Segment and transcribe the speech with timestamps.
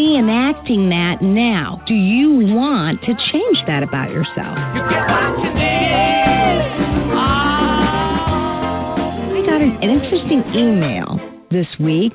[0.00, 1.82] reenacting that now.
[1.86, 4.56] Do you want to change that about yourself?
[9.28, 11.18] I got an, an interesting email
[11.50, 12.14] this week.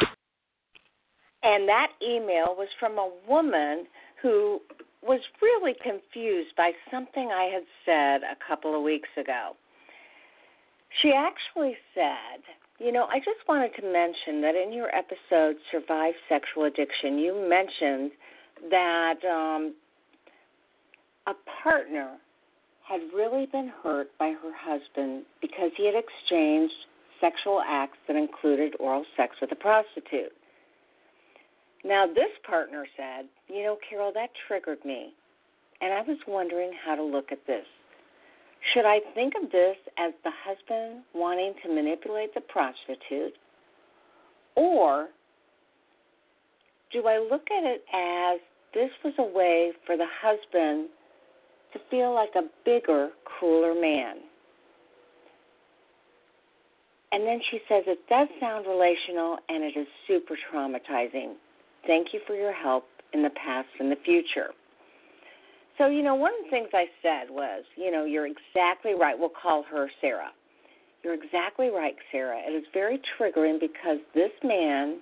[1.44, 3.86] And that email was from a woman
[4.22, 4.61] who
[5.03, 9.52] was really confused by something I had said a couple of weeks ago.
[11.02, 12.41] She actually said,
[12.80, 17.47] You know, I just wanted to mention that in your episode, Survive Sexual Addiction, you
[17.50, 18.12] mentioned
[18.69, 19.74] that um,
[21.25, 22.18] a partner
[22.88, 26.74] had really been hurt by her husband because he had exchanged
[27.22, 30.34] sexual acts that included oral sex with a prostitute.
[31.86, 35.13] Now, this partner said, You know, Carol, that triggered me.
[35.81, 37.66] And I was wondering how to look at this.
[38.73, 43.33] Should I think of this as the husband wanting to manipulate the prostitute?
[44.55, 45.07] Or
[46.91, 48.39] do I look at it as
[48.73, 50.89] this was a way for the husband
[51.73, 53.09] to feel like a bigger,
[53.39, 54.17] cooler man?
[57.11, 61.35] And then she says, It does sound relational and it is super traumatizing.
[61.87, 64.49] Thank you for your help in the past and the future.
[65.78, 69.18] So, you know, one of the things I said was, you know, you're exactly right.
[69.18, 70.31] We'll call her Sarah.
[71.03, 72.40] You're exactly right, Sarah.
[72.40, 75.00] It is very triggering because this man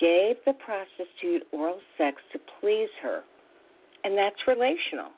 [0.00, 3.22] gave the prostitute oral sex to please her,
[4.04, 5.10] and that's relational.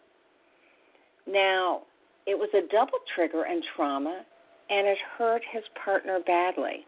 [1.27, 1.83] Now,
[2.27, 4.25] it was a double trigger and trauma,
[4.71, 6.85] and it hurt his partner badly.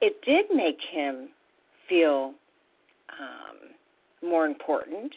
[0.00, 1.28] It did make him
[1.88, 2.34] feel
[3.18, 5.12] um, more important.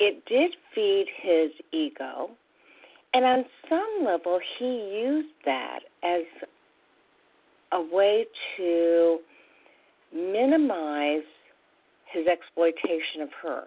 [0.00, 2.30] It did feed his ego.
[3.12, 6.22] And on some level, he used that as
[7.72, 8.24] a way
[8.56, 9.18] to
[10.12, 11.26] minimize
[12.10, 13.64] his exploitation of her.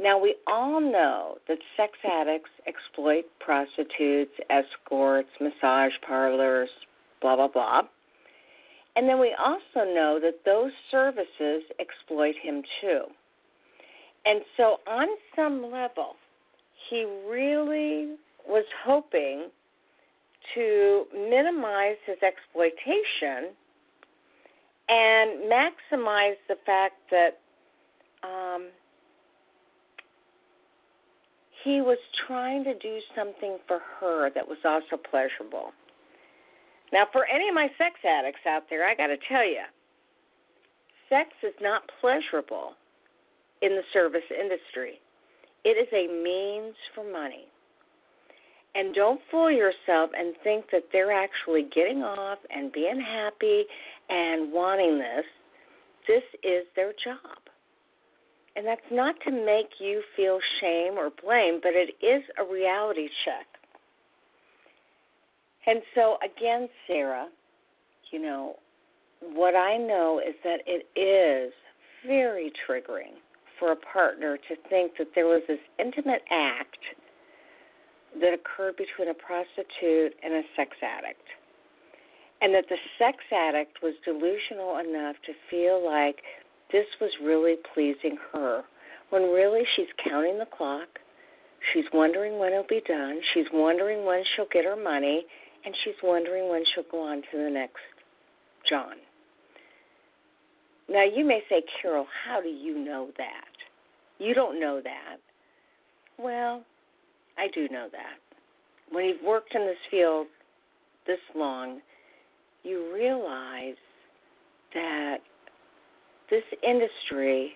[0.00, 6.70] Now, we all know that sex addicts exploit prostitutes, escorts, massage parlors,
[7.20, 7.82] blah, blah, blah.
[8.96, 13.02] And then we also know that those services exploit him too.
[14.28, 16.16] And so, on some level,
[16.90, 18.16] he really
[18.46, 19.48] was hoping
[20.54, 23.54] to minimize his exploitation
[24.90, 27.38] and maximize the fact that
[28.22, 28.68] um,
[31.64, 35.72] he was trying to do something for her that was also pleasurable.
[36.92, 39.64] Now, for any of my sex addicts out there, I got to tell you,
[41.08, 42.72] sex is not pleasurable
[43.62, 45.00] in the service industry.
[45.64, 47.46] It is a means for money.
[48.74, 53.64] And don't fool yourself and think that they're actually getting off and being happy
[54.08, 55.24] and wanting this.
[56.06, 57.38] This is their job.
[58.56, 63.08] And that's not to make you feel shame or blame, but it is a reality
[63.24, 63.46] check.
[65.66, 67.28] And so, again, Sarah,
[68.10, 68.56] you know,
[69.20, 71.52] what I know is that it is
[72.06, 73.16] very triggering
[73.58, 76.78] for a partner to think that there was this intimate act
[78.20, 81.26] that occurred between a prostitute and a sex addict.
[82.40, 86.22] And that the sex addict was delusional enough to feel like
[86.70, 88.62] this was really pleasing her,
[89.10, 90.88] when really she's counting the clock.
[91.72, 93.20] She's wondering when it'll be done.
[93.34, 95.26] She's wondering when she'll get her money.
[95.64, 97.82] And she's wondering when she'll go on to the next
[98.68, 98.94] John.
[100.90, 103.44] Now, you may say, Carol, how do you know that?
[104.18, 105.18] You don't know that.
[106.18, 106.64] Well,
[107.36, 108.16] I do know that.
[108.90, 110.26] When you've worked in this field
[111.06, 111.80] this long,
[112.64, 113.76] you realize
[114.74, 115.18] that
[116.30, 117.52] this industry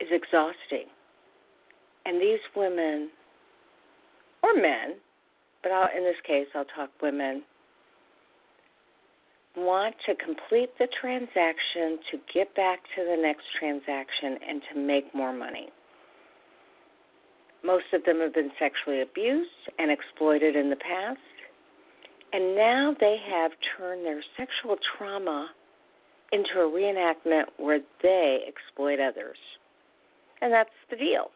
[0.00, 0.88] is exhausting.
[2.04, 3.10] And these women,
[4.42, 4.96] or men,
[5.62, 7.42] but I'll, in this case, I'll talk women,
[9.56, 15.14] want to complete the transaction to get back to the next transaction and to make
[15.14, 15.68] more money.
[17.64, 21.18] Most of them have been sexually abused and exploited in the past,
[22.32, 25.48] and now they have turned their sexual trauma
[26.32, 29.38] into a reenactment where they exploit others.
[30.42, 31.30] And that's the deal.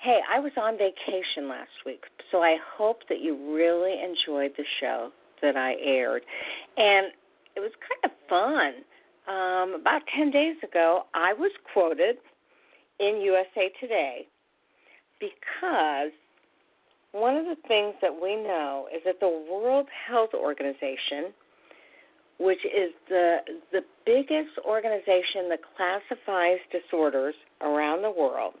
[0.00, 4.64] Hey, I was on vacation last week, so I hope that you really enjoyed the
[4.80, 5.10] show
[5.42, 6.22] that I aired.
[6.76, 7.08] And
[7.56, 8.84] it was kind of fun.
[9.28, 12.16] Um, about 10 days ago, I was quoted
[12.98, 14.26] in USA Today
[15.20, 16.12] because
[17.12, 21.32] one of the things that we know is that the World Health Organization,
[22.38, 23.38] which is the
[23.72, 28.54] the biggest organization that classifies disorders around the world,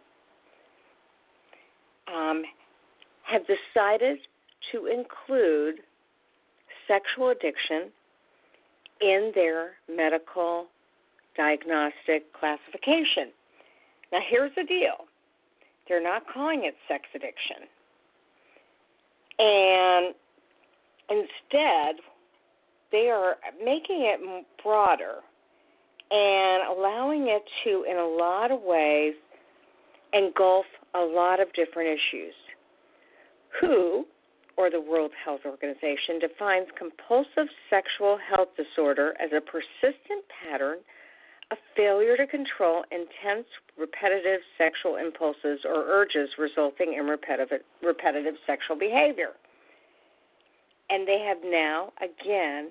[2.12, 2.42] um,
[3.22, 4.18] have decided
[4.72, 5.76] to include
[6.88, 7.92] sexual addiction
[9.00, 10.66] in their medical
[11.36, 13.30] diagnostic classification.
[14.12, 15.06] Now, here's the deal
[15.88, 17.68] they're not calling it sex addiction.
[19.38, 20.14] And
[21.08, 22.02] instead,
[22.90, 25.16] they are making it broader
[26.10, 29.14] and allowing it to, in a lot of ways,
[30.12, 32.34] engulf a lot of different issues.
[33.60, 34.04] WHO,
[34.58, 40.78] or the World Health Organization, defines compulsive sexual health disorder as a persistent pattern
[41.50, 43.46] of failure to control intense,
[43.78, 49.38] repetitive sexual impulses or urges resulting in repetitive, repetitive sexual behavior.
[50.90, 52.70] And they have now, again,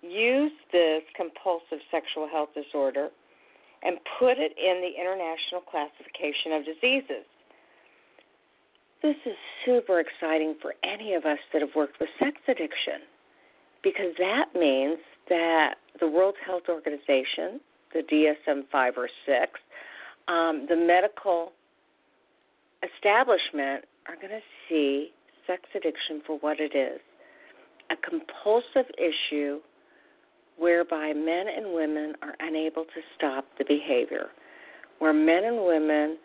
[0.00, 3.08] used this compulsive sexual health disorder
[3.82, 7.26] and put it in the International Classification of Diseases.
[9.02, 9.34] This is
[9.64, 13.06] super exciting for any of us that have worked with sex addiction
[13.82, 14.98] because that means
[15.28, 17.60] that the World Health Organization,
[17.94, 19.60] the DSM 5 or 6,
[20.26, 21.52] um, the medical
[22.82, 25.12] establishment are going to see
[25.46, 27.00] sex addiction for what it is
[27.90, 29.60] a compulsive issue
[30.58, 34.28] whereby men and women are unable to stop the behavior,
[34.98, 36.18] where men and women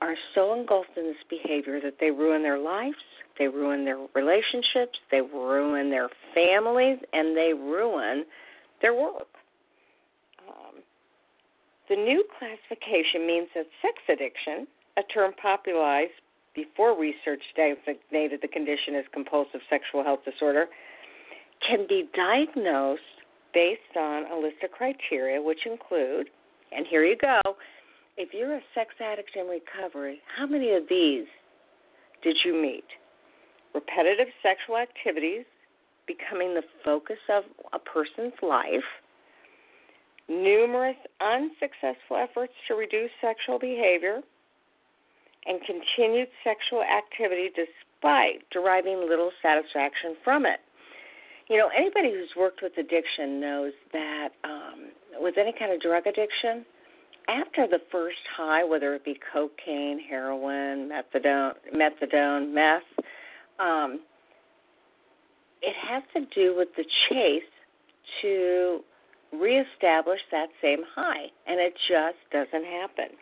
[0.00, 2.96] are so engulfed in this behavior that they ruin their lives,
[3.38, 8.24] they ruin their relationships, they ruin their families, and they ruin
[8.82, 9.28] their work.
[10.48, 10.82] Um,
[11.88, 16.12] the new classification means that sex addiction, a term popularized
[16.54, 20.66] before research designated the condition as compulsive sexual health disorder,
[21.66, 23.02] can be diagnosed
[23.52, 26.28] based on a list of criteria, which include,
[26.72, 27.40] and here you go,
[28.16, 31.26] if you're a sex addict in recovery, how many of these
[32.22, 32.84] did you meet?
[33.74, 35.44] Repetitive sexual activities
[36.06, 38.88] becoming the focus of a person's life,
[40.28, 44.20] numerous unsuccessful efforts to reduce sexual behavior,
[45.46, 50.60] and continued sexual activity despite deriving little satisfaction from it.
[51.48, 56.06] You know, anybody who's worked with addiction knows that um, with any kind of drug
[56.06, 56.64] addiction,
[57.28, 62.82] after the first high, whether it be cocaine, heroin, methadone, methadone, meth,
[63.58, 64.00] um,
[65.62, 67.42] it has to do with the chase
[68.22, 68.80] to
[69.32, 73.16] reestablish that same high, and it just doesn't happen.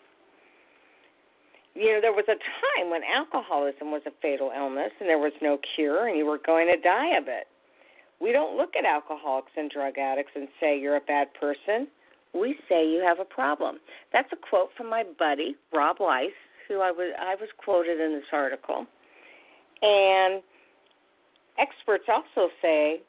[1.75, 5.33] You know, there was a time when alcoholism was a fatal illness and there was
[5.43, 7.49] no cure and you were going to die of it.
[8.21, 11.89] We don't look at alcoholics and drug addicts and say you're a bad person
[12.35, 13.79] we say you have a problem.
[14.13, 16.33] That's a quote from my buddy Rob Weiss,
[16.69, 18.87] who I was I was quoted in this article.
[19.83, 20.43] And
[21.59, 23.01] experts also say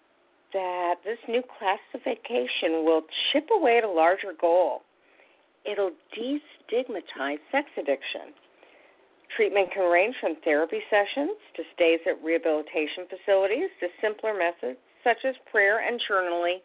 [0.53, 4.81] that this new classification will chip away at a larger goal.
[5.65, 8.33] It'll destigmatize sex addiction.
[9.35, 15.23] Treatment can range from therapy sessions to stays at rehabilitation facilities to simpler methods such
[15.23, 16.59] as prayer and journaling,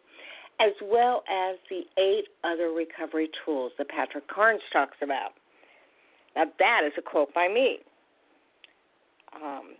[0.61, 5.31] as well as the eight other recovery tools that Patrick Carnes talks about.
[6.35, 7.79] Now, that is a quote by me.
[9.35, 9.75] Um,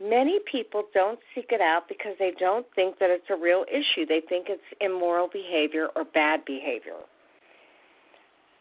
[0.00, 4.06] many people don't seek it out because they don't think that it's a real issue.
[4.06, 7.00] They think it's immoral behavior or bad behavior.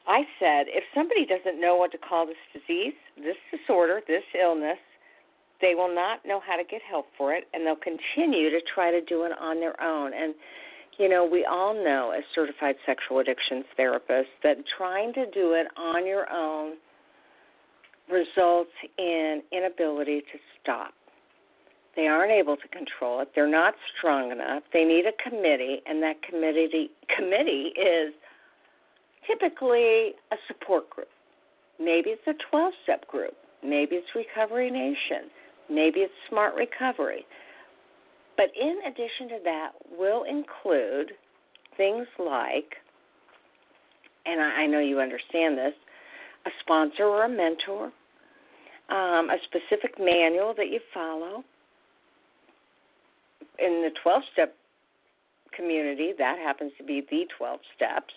[0.08, 4.78] I said, if somebody doesn't know what to call this disease, this disorder, this illness,
[5.62, 8.92] they will not know how to get help for it, and they'll continue to try
[8.92, 10.14] to do it on their own.
[10.14, 10.36] And,
[10.98, 15.68] you know, we all know as certified sexual addictions therapists that trying to do it
[15.78, 16.76] on your own
[18.12, 20.94] results in inability to stop.
[21.96, 23.30] They aren't able to control it.
[23.36, 24.64] They're not strong enough.
[24.74, 28.14] They need a committee, and that committee committee is
[29.26, 31.08] typically a support group.
[31.80, 33.34] Maybe it's a 12 step group.
[33.64, 35.30] Maybe it's Recovery Nation.
[35.70, 37.26] Maybe it's Smart Recovery.
[38.38, 41.12] But in addition to that, we'll include
[41.78, 42.76] things like,
[44.26, 45.74] and I know you understand this,
[46.46, 47.92] a sponsor or a mentor,
[48.90, 51.44] um, a specific manual that you follow.
[53.58, 54.56] In the 12 step
[55.56, 58.14] community, that happens to be the 12 steps.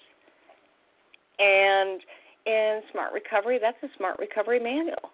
[1.39, 2.01] And
[2.47, 5.11] in Smart Recovery, that's a Smart Recovery manual.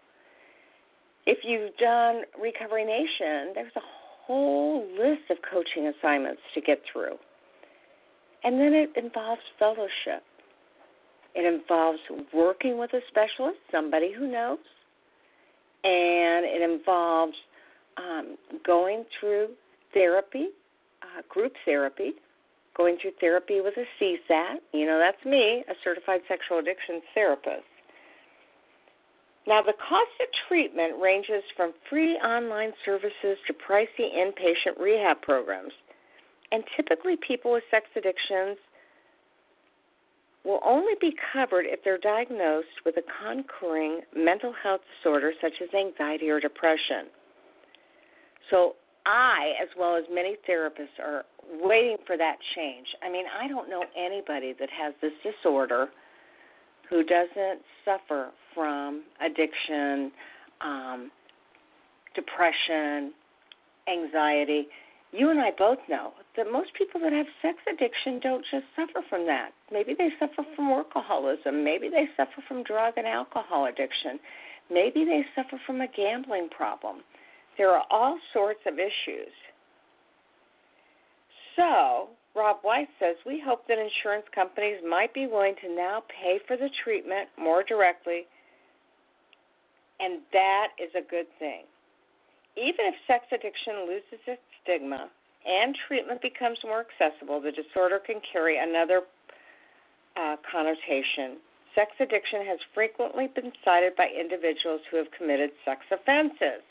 [1.27, 3.81] If you've done Recovery Nation, there's a
[4.27, 7.17] whole list of coaching assignments to get through.
[8.43, 10.23] And then it involves fellowship.
[11.35, 11.99] It involves
[12.33, 14.59] working with a specialist, somebody who knows,
[15.83, 17.35] and it involves
[17.97, 19.49] um, going through
[19.93, 20.49] therapy,
[21.03, 22.13] uh, group therapy,
[22.77, 24.57] going through therapy with a CSAT.
[24.73, 27.65] You know, that's me, a certified sexual addiction therapist.
[29.47, 35.73] Now, the cost of treatment ranges from free online services to pricey inpatient rehab programs.
[36.51, 38.57] And typically, people with sex addictions
[40.45, 45.69] will only be covered if they're diagnosed with a concurring mental health disorder such as
[45.75, 47.09] anxiety or depression.
[48.51, 51.25] So, I, as well as many therapists, are
[51.61, 52.87] waiting for that change.
[53.03, 55.89] I mean, I don't know anybody that has this disorder
[56.89, 60.13] who doesn't suffer from addiction,
[60.61, 61.11] um,
[62.15, 63.13] depression,
[63.89, 64.69] anxiety.
[65.13, 69.05] You and I both know that most people that have sex addiction don't just suffer
[69.09, 69.51] from that.
[69.71, 71.63] Maybe they suffer from workaholism.
[71.63, 74.19] Maybe they suffer from drug and alcohol addiction.
[74.71, 77.03] Maybe they suffer from a gambling problem.
[77.57, 79.31] There are all sorts of issues.
[81.57, 86.41] So, Rob Weiss says, We hope that insurance companies might be willing to now pay
[86.49, 88.27] for the treatment more directly,
[90.01, 91.65] and that is a good thing.
[92.57, 95.11] Even if sex addiction loses its stigma
[95.47, 99.03] and treatment becomes more accessible, the disorder can carry another
[100.17, 101.43] uh, connotation.
[101.75, 106.63] Sex addiction has frequently been cited by individuals who have committed sex offenses.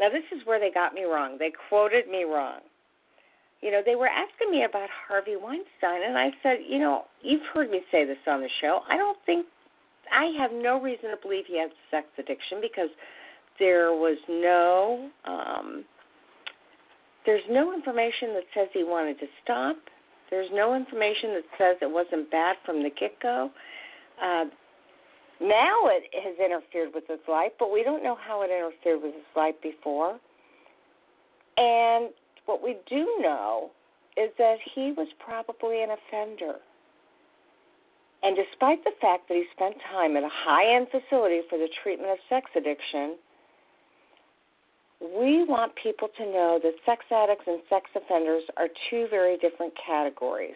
[0.00, 1.36] Now, this is where they got me wrong.
[1.38, 2.60] They quoted me wrong
[3.62, 7.46] you know, they were asking me about Harvey Weinstein, and I said, you know, you've
[7.54, 8.80] heard me say this on the show.
[8.90, 9.46] I don't think,
[10.22, 12.90] I have no reason to believe he has sex addiction because
[13.58, 15.84] there was no, um,
[17.26, 19.76] there's no information that says he wanted to stop.
[20.30, 23.50] There's no information that says it wasn't bad from the get go.
[24.22, 24.44] Uh,
[25.40, 29.14] now it has interfered with his life, but we don't know how it interfered with
[29.14, 30.20] his life before.
[31.56, 32.10] And
[32.46, 33.70] what we do know
[34.16, 36.58] is that he was probably an offender.
[38.22, 41.68] And despite the fact that he spent time at a high end facility for the
[41.82, 43.16] treatment of sex addiction,
[45.00, 49.72] we want people to know that sex addicts and sex offenders are two very different
[49.74, 50.54] categories.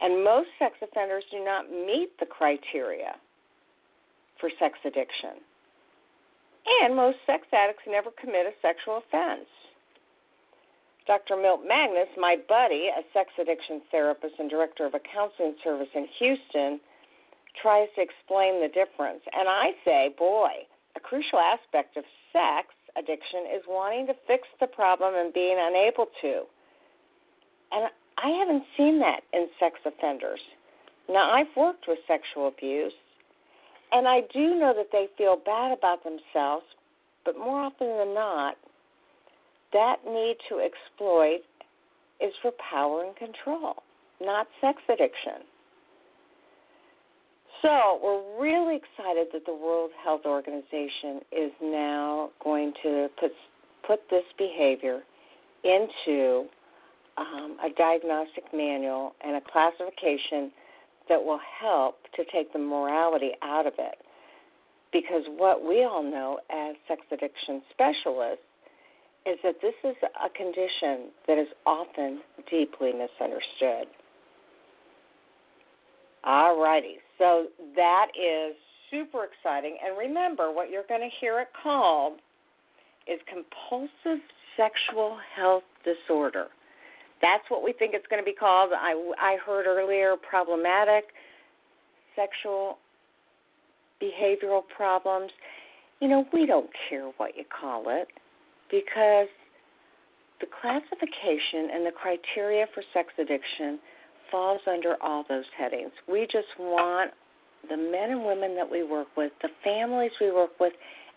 [0.00, 3.14] And most sex offenders do not meet the criteria
[4.38, 5.42] for sex addiction.
[6.82, 9.48] And most sex addicts never commit a sexual offense.
[11.06, 11.36] Dr.
[11.36, 16.06] Milt Magness, my buddy, a sex addiction therapist and director of a counseling service in
[16.18, 16.80] Houston,
[17.60, 19.20] tries to explain the difference.
[19.32, 20.66] And I say, boy,
[20.96, 26.06] a crucial aspect of sex addiction is wanting to fix the problem and being unable
[26.22, 26.44] to.
[27.72, 30.40] And I haven't seen that in sex offenders.
[31.08, 32.92] Now, I've worked with sexual abuse,
[33.90, 36.64] and I do know that they feel bad about themselves,
[37.24, 38.56] but more often than not,
[39.72, 41.40] that need to exploit
[42.20, 43.76] is for power and control,
[44.20, 45.44] not sex addiction.
[47.62, 53.30] So, we're really excited that the World Health Organization is now going to put
[53.86, 55.00] put this behavior
[55.64, 56.46] into
[57.16, 60.50] um, a diagnostic manual and a classification
[61.08, 63.98] that will help to take the morality out of it.
[64.92, 68.44] Because what we all know as sex addiction specialists
[69.26, 73.86] is that this is a condition that is often deeply misunderstood.
[76.24, 78.54] All righty, so that is
[78.90, 79.76] super exciting.
[79.84, 82.18] And remember, what you're going to hear it called
[83.08, 84.22] is compulsive
[84.56, 86.46] sexual health disorder.
[87.20, 88.70] That's what we think it's going to be called.
[88.72, 91.04] I, I heard earlier problematic
[92.14, 92.78] sexual
[94.00, 95.30] behavioral problems.
[96.00, 98.08] You know, we don't care what you call it
[98.72, 99.28] because
[100.40, 103.78] the classification and the criteria for sex addiction
[104.30, 105.92] falls under all those headings.
[106.08, 107.12] We just want
[107.68, 110.72] the men and women that we work with, the families we work with,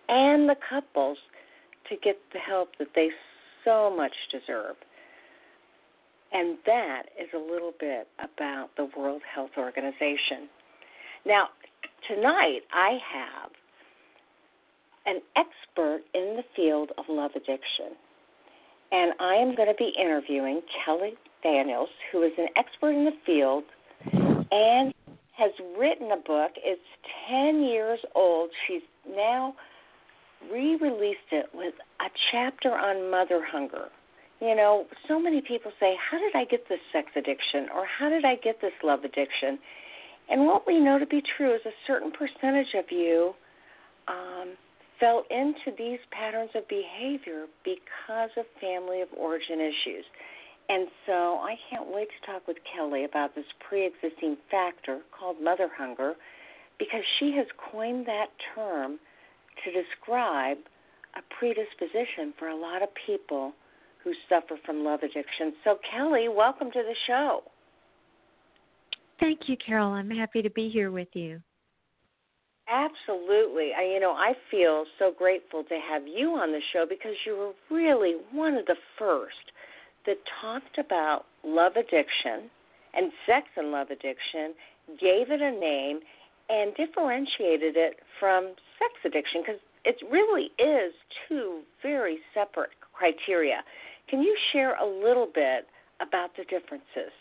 [0.09, 1.17] and the couples
[1.89, 3.09] to get the help that they
[3.63, 4.75] so much deserve.
[6.33, 10.49] And that is a little bit about the World Health Organization.
[11.25, 11.47] Now,
[12.07, 13.51] tonight I have
[15.05, 17.95] an expert in the field of love addiction.
[18.91, 21.13] And I am going to be interviewing Kelly
[21.45, 23.63] McDaniel, who is an expert in the field
[24.51, 24.93] and
[25.37, 26.51] has written a book.
[26.57, 26.81] It's
[27.29, 28.49] 10 years old.
[28.67, 29.55] She's now
[30.51, 33.89] re released it with a chapter on mother hunger.
[34.41, 37.67] You know, so many people say, How did I get this sex addiction?
[37.75, 39.59] or How did I get this love addiction?
[40.29, 43.33] And what we know to be true is a certain percentage of you
[44.07, 44.53] um,
[44.99, 50.05] fell into these patterns of behavior because of family of origin issues.
[50.67, 55.37] And so I can't wait to talk with Kelly about this pre existing factor called
[55.41, 56.13] mother hunger
[56.79, 58.99] because she has coined that term
[59.63, 60.57] to describe
[61.15, 63.53] a predisposition for a lot of people
[64.03, 65.53] who suffer from love addiction.
[65.63, 67.43] So, Kelly, welcome to the show.
[69.19, 69.91] Thank you, Carol.
[69.91, 71.41] I'm happy to be here with you.
[72.67, 73.71] Absolutely.
[73.77, 77.35] I, you know, I feel so grateful to have you on the show because you
[77.37, 79.51] were really one of the first
[80.05, 82.49] that talked about love addiction
[82.95, 84.53] and sex and love addiction,
[84.99, 85.99] gave it a name,
[86.49, 90.93] and differentiated it from sex addiction because it really is
[91.27, 93.63] two very separate criteria.
[94.09, 95.67] Can you share a little bit
[96.01, 97.13] about the differences?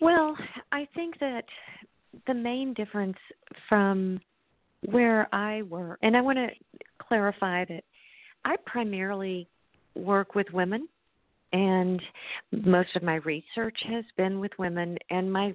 [0.00, 0.36] Well,
[0.72, 1.44] I think that
[2.26, 3.16] the main difference
[3.68, 4.20] from
[4.86, 6.48] where I work, and I want to
[6.98, 7.84] clarify that
[8.44, 9.48] I primarily
[9.94, 10.88] work with women,
[11.52, 12.02] and
[12.50, 15.54] most of my research has been with women, and my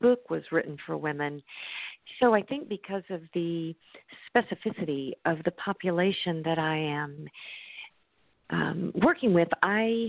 [0.00, 1.42] book was written for women.
[2.20, 3.74] So I think because of the
[4.28, 7.28] specificity of the population that I am
[8.50, 10.08] um, working with, I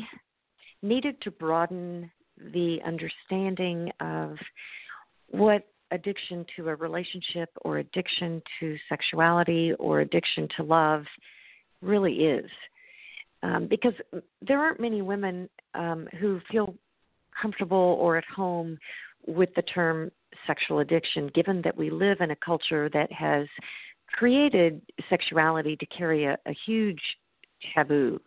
[0.82, 2.12] needed to broaden
[2.54, 4.36] the understanding of
[5.30, 11.04] what addiction to a relationship or addiction to sexuality or addiction to love
[11.82, 12.50] really is.
[13.44, 13.94] Um, because
[14.42, 16.74] there aren't many women um, who feel
[17.40, 18.78] comfortable or at home
[19.28, 20.12] with the term
[20.46, 23.48] sexual addiction, given that we live in a culture that has
[24.12, 27.02] created sexuality to carry a, a huge
[27.76, 28.20] taboo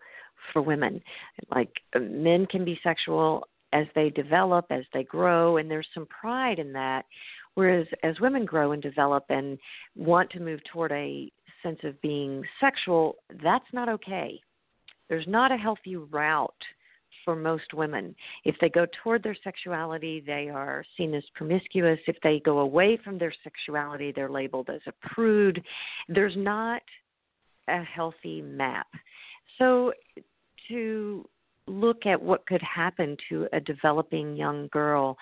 [0.53, 1.03] for women.
[1.51, 6.59] Like men can be sexual as they develop, as they grow, and there's some pride
[6.59, 7.05] in that.
[7.55, 9.59] Whereas as women grow and develop and
[9.97, 11.31] want to move toward a
[11.63, 14.41] sense of being sexual, that's not okay.
[15.09, 16.55] There's not a healthy route
[17.25, 18.15] for most women.
[18.45, 21.99] If they go toward their sexuality, they are seen as promiscuous.
[22.07, 25.63] If they go away from their sexuality, they're labeled as a prude.
[26.09, 26.83] There's not
[27.69, 28.87] a healthy map.
[29.59, 29.93] So
[30.69, 31.29] to
[31.67, 35.17] look at what could happen to a developing young girl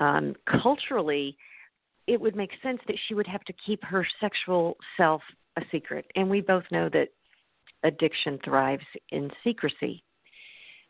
[0.00, 1.36] um, culturally,
[2.06, 5.22] it would make sense that she would have to keep her sexual self
[5.56, 6.06] a secret.
[6.16, 7.08] And we both know that
[7.84, 10.02] addiction thrives in secrecy.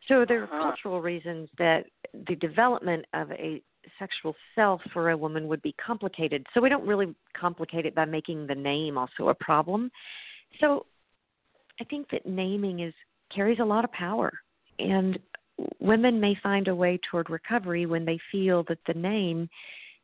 [0.07, 0.71] So there are uh-huh.
[0.71, 1.85] cultural reasons that
[2.27, 3.61] the development of a
[3.99, 6.45] sexual self for a woman would be complicated.
[6.53, 9.91] So we don't really complicate it by making the name also a problem.
[10.59, 10.85] So
[11.79, 12.93] I think that naming is
[13.33, 14.31] carries a lot of power
[14.79, 15.19] and
[15.79, 19.49] women may find a way toward recovery when they feel that the name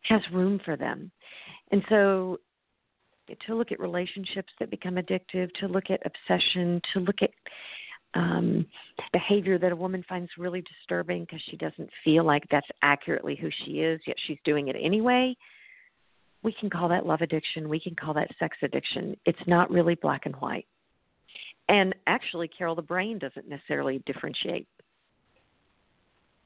[0.04, 1.12] has room for them.
[1.72, 2.38] And so
[3.48, 7.32] to look at relationships that become addictive, to look at obsession, to look at
[8.14, 8.66] um,
[9.14, 13.50] behavior that a woman finds really disturbing because she doesn't feel like that's accurately who
[13.64, 15.36] she is, yet she's doing it anyway.
[16.44, 17.70] We can call that love addiction.
[17.70, 19.16] We can call that sex addiction.
[19.26, 20.66] It's not really black and white.
[21.70, 24.68] And actually, Carol, the brain doesn't necessarily differentiate.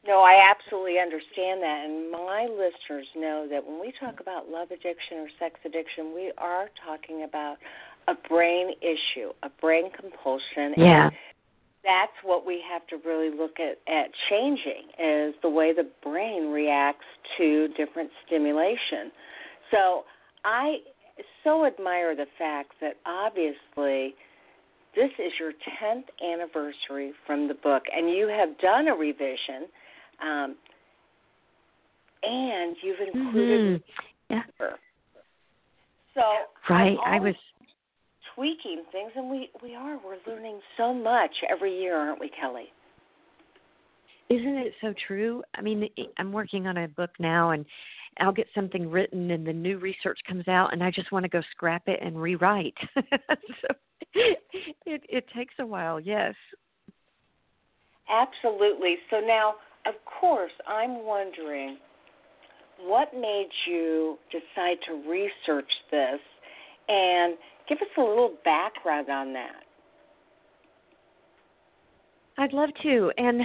[0.08, 1.86] No, I absolutely understand that.
[1.86, 6.32] And my listeners know that when we talk about love addiction or sex addiction, we
[6.38, 7.58] are talking about
[8.08, 10.76] a brain issue, a brain compulsion.
[10.78, 11.06] Yeah.
[11.06, 11.12] And
[11.84, 16.52] that's what we have to really look at, at changing is the way the brain
[16.52, 17.06] reacts
[17.38, 19.12] to different stimulation.
[19.72, 20.06] So
[20.44, 20.78] I
[21.44, 24.16] so admire the fact that obviously
[24.96, 29.68] this is your 10th anniversary from the book, and you have done a revision,
[30.22, 30.56] um,
[32.24, 33.82] and you've included.
[33.82, 34.34] Mm-hmm.
[34.34, 34.68] Yeah.
[36.14, 36.22] So
[36.70, 37.36] right, I was
[38.34, 42.66] tweaking things, and we we are we're learning so much every year, aren't we, Kelly?
[44.30, 45.44] Isn't it so true?
[45.54, 47.64] I mean, I'm working on a book now, and
[48.20, 51.30] I'll get something written, and the new research comes out, and I just want to
[51.30, 52.74] go scrap it and rewrite.
[52.96, 53.76] so
[54.16, 56.34] it it takes a while, yes.
[58.10, 58.98] Absolutely.
[59.10, 61.78] So now, of course, I'm wondering
[62.80, 66.20] what made you decide to research this
[66.88, 67.36] and
[67.70, 69.64] give us a little background on that.
[72.38, 73.12] I'd love to.
[73.18, 73.42] And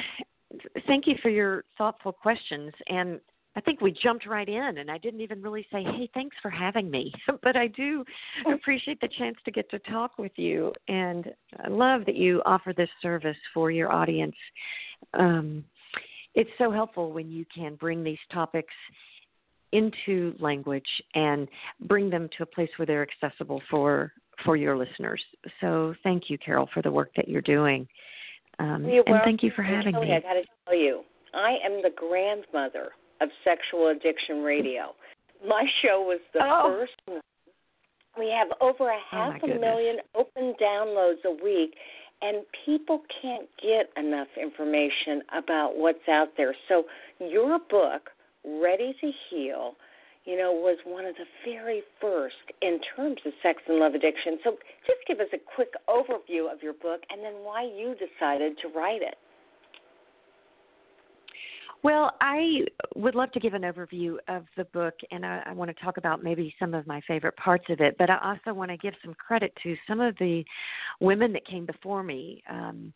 [0.86, 2.72] thank you for your thoughtful questions.
[2.88, 3.20] And
[3.56, 6.50] I think we jumped right in, and I didn't even really say, hey, thanks for
[6.50, 7.12] having me.
[7.42, 8.04] but I do
[8.52, 10.72] appreciate the chance to get to talk with you.
[10.88, 11.32] And
[11.64, 14.36] I love that you offer this service for your audience.
[15.14, 15.64] Um,
[16.34, 18.74] it's so helpful when you can bring these topics
[19.72, 21.48] into language and
[21.82, 24.12] bring them to a place where they're accessible for
[24.44, 25.22] for your listeners.
[25.60, 27.86] So thank you, Carol, for the work that you're doing.
[28.58, 30.12] Um, you're and thank you for having me.
[30.12, 31.02] I got to tell you,
[31.34, 32.90] I am the grandmother
[33.20, 34.94] of Sexual Addiction Radio.
[35.46, 36.86] My show was the oh.
[37.08, 37.22] first.
[38.18, 41.74] We have over a Oh, half my a million open downloads a week,
[42.22, 46.54] and people can't get enough information about what's out there.
[46.68, 46.84] So
[47.18, 48.10] your book,
[48.44, 49.74] Ready to Heal,
[50.24, 54.38] you know, was one of the very first in terms of sex and love addiction.
[54.44, 54.56] So
[54.86, 58.68] just give us a quick overview of your book and then why you decided to
[58.68, 59.16] write it.
[61.82, 65.74] Well, I would love to give an overview of the book, and I, I want
[65.74, 67.96] to talk about maybe some of my favorite parts of it.
[67.98, 70.44] But I also want to give some credit to some of the
[71.00, 72.42] women that came before me.
[72.50, 72.92] Um,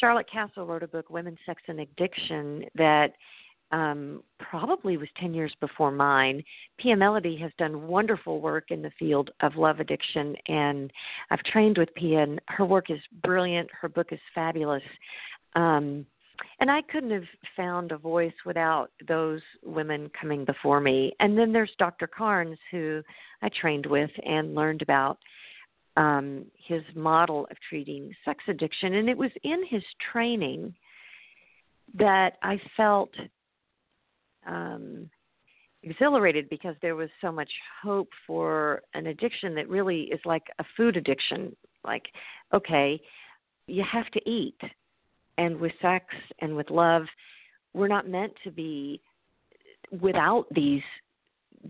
[0.00, 3.14] Charlotte Kasl wrote a book, Women, Sex, and Addiction, that
[3.72, 6.44] um, probably was 10 years before mine.
[6.78, 10.92] Pia Mellody has done wonderful work in the field of love addiction, and
[11.30, 13.70] I've trained with Pia, and her work is brilliant.
[13.72, 14.82] Her book is fabulous.
[15.56, 16.06] Um,
[16.60, 21.14] and I couldn't have found a voice without those women coming before me.
[21.20, 22.06] And then there's Dr.
[22.06, 23.02] Carnes, who
[23.42, 25.18] I trained with and learned about
[25.96, 28.94] um, his model of treating sex addiction.
[28.94, 30.74] And it was in his training
[31.96, 33.10] that I felt
[34.46, 35.08] um,
[35.82, 37.50] exhilarated because there was so much
[37.82, 41.54] hope for an addiction that really is like a food addiction.
[41.84, 42.04] Like,
[42.52, 43.00] okay,
[43.66, 44.58] you have to eat
[45.38, 46.06] and with sex
[46.40, 47.04] and with love
[47.74, 49.00] we're not meant to be
[50.00, 50.82] without these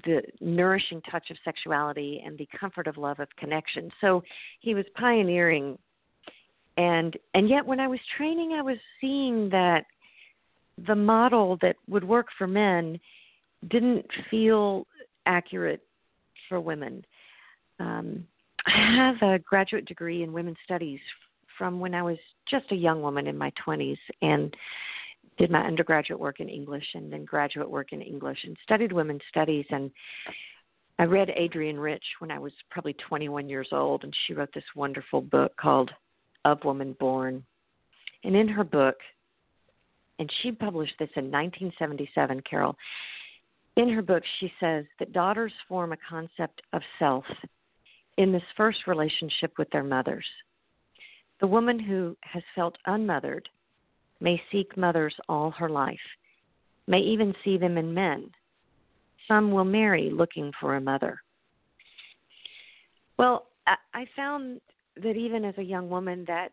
[0.04, 3.90] the nourishing touch of sexuality and the comfort of love of connection.
[4.00, 4.24] So
[4.60, 5.78] he was pioneering.
[6.76, 9.84] And and yet when i was training i was seeing that
[10.88, 12.98] the model that would work for men
[13.70, 14.86] didn't feel
[15.26, 15.82] accurate
[16.48, 17.04] for women.
[17.78, 18.26] Um,
[18.66, 21.00] i have a graduate degree in women's studies
[21.58, 24.54] from when I was just a young woman in my 20s and
[25.38, 29.22] did my undergraduate work in English and then graduate work in English and studied women's
[29.28, 29.90] studies and
[30.98, 34.64] I read Adrienne Rich when I was probably 21 years old and she wrote this
[34.76, 35.90] wonderful book called
[36.44, 37.44] Of Woman Born.
[38.22, 38.96] And in her book
[40.20, 42.76] and she published this in 1977, Carol.
[43.76, 47.24] In her book she says that daughters form a concept of self
[48.16, 50.26] in this first relationship with their mothers.
[51.44, 53.50] The woman who has felt unmothered
[54.18, 55.98] may seek mothers all her life,
[56.86, 58.30] may even see them in men.
[59.28, 61.20] Some will marry looking for a mother.
[63.18, 64.62] Well, I found
[64.96, 66.52] that even as a young woman, that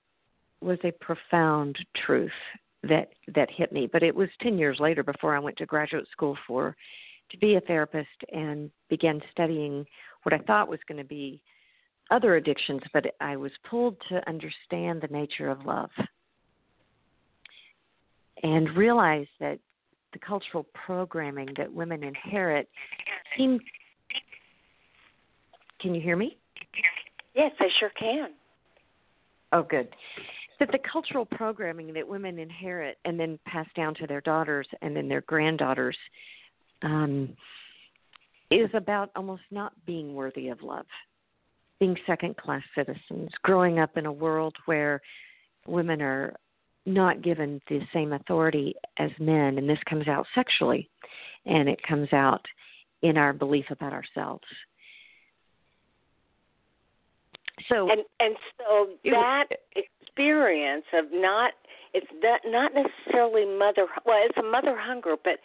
[0.60, 2.30] was a profound truth
[2.84, 3.88] that that hit me.
[3.88, 6.76] But it was ten years later before I went to graduate school for
[7.30, 9.86] to be a therapist and began studying
[10.24, 11.42] what I thought was going to be
[12.12, 15.90] other addictions, but I was pulled to understand the nature of love
[18.44, 19.60] and realize that
[20.14, 22.68] the cultural programming that women inherit
[23.38, 23.60] seem
[25.80, 26.38] Can you hear me?
[27.34, 28.32] Yes, I sure can.
[29.54, 29.88] Oh, good.
[30.60, 34.96] That the cultural programming that women inherit and then pass down to their daughters and
[34.96, 35.98] then their granddaughters
[36.84, 37.30] um,
[38.52, 40.86] is about almost not being worthy of love,
[41.82, 45.02] being second class citizens, growing up in a world where
[45.66, 46.36] women are
[46.86, 50.88] not given the same authority as men, and this comes out sexually,
[51.48, 52.46] and it comes out
[53.02, 54.44] in our belief about ourselves.
[57.68, 61.54] So and and so that experience of not
[61.94, 65.40] it's not not necessarily mother well it's a mother hunger, but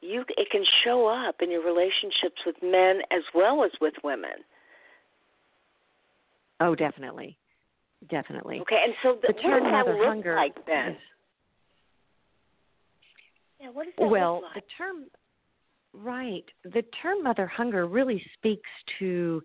[0.00, 4.44] you it can show up in your relationships with men as well as with women.
[6.60, 7.38] Oh, definitely,
[8.10, 8.60] definitely.
[8.60, 10.92] Okay, and so the, term what does that mother look hunger like then?
[10.92, 10.96] is-
[13.60, 14.64] yeah, what does that well, look like?
[14.64, 15.04] the term
[15.92, 19.42] right, the term mother hunger really speaks to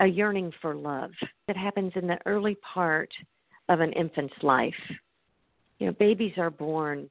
[0.00, 1.10] a yearning for love
[1.46, 3.10] that happens in the early part
[3.68, 4.74] of an infant's life.
[5.78, 7.08] You know, babies are born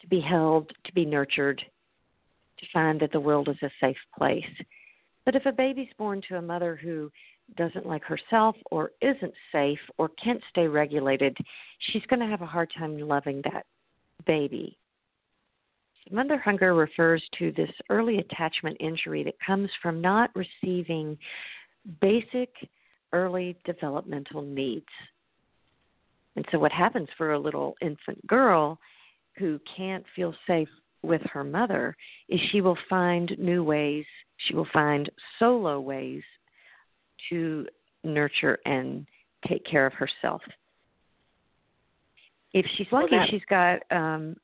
[0.00, 1.62] to be held, to be nurtured,
[2.58, 4.44] to find that the world is a safe place.
[5.24, 7.10] But if a baby's born to a mother who
[7.56, 11.36] doesn't like herself or isn't safe or can't stay regulated,
[11.78, 13.66] she's going to have a hard time loving that
[14.26, 14.76] baby.
[16.10, 21.18] Mother hunger refers to this early attachment injury that comes from not receiving
[22.00, 22.50] basic
[23.12, 24.86] early developmental needs.
[26.36, 28.78] And so, what happens for a little infant girl
[29.36, 30.68] who can't feel safe
[31.02, 31.96] with her mother
[32.28, 34.04] is she will find new ways,
[34.36, 36.22] she will find solo ways
[37.30, 37.66] to
[38.04, 39.06] nurture and
[39.46, 40.42] take care of herself.
[42.52, 44.36] If she's Well, lucky, that- she's got um,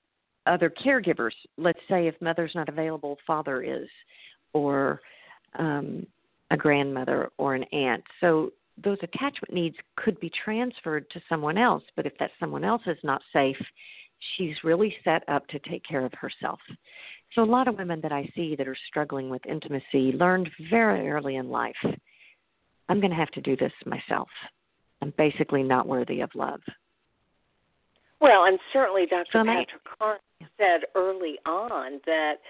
[0.46, 1.32] other caregivers.
[1.56, 3.88] Let's say if mother's not available, father is,
[4.52, 5.00] or
[5.58, 6.06] um,
[6.50, 8.04] a grandmother or an aunt.
[8.20, 12.82] So those attachment needs could be transferred to someone else, but if that someone else
[12.86, 13.56] is not safe,
[14.36, 16.58] she's really set up to take care of herself.
[17.34, 21.08] So a lot of women that I see that are struggling with intimacy learned very
[21.10, 21.74] early in life,
[22.88, 24.28] I'm going to have to do this myself.
[25.02, 26.60] I'm basically not worthy of love.
[28.20, 29.26] Well, and certainly Dr.
[29.32, 30.18] So Patrick Carr
[30.58, 32.40] said early on that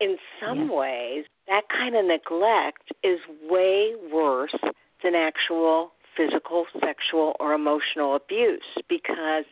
[0.00, 0.74] in some Yeah.
[0.74, 4.54] ways that kind of neglect is way worse
[5.02, 9.44] than actual physical, sexual, or emotional abuse because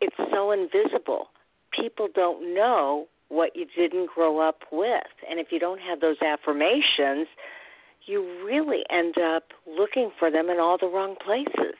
[0.00, 1.30] it's so invisible.
[1.72, 5.02] People don't know what you didn't grow up with.
[5.28, 7.28] And if you don't have those affirmations,
[8.08, 11.74] you really end up looking for them in all the wrong places.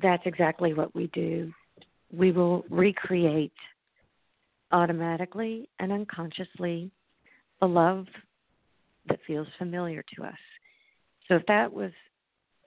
[0.00, 1.52] That's exactly what we do.
[2.12, 3.52] We will recreate
[4.72, 6.90] automatically and unconsciously
[7.62, 8.06] a love
[9.08, 10.38] that feels familiar to us.
[11.28, 11.90] So if that was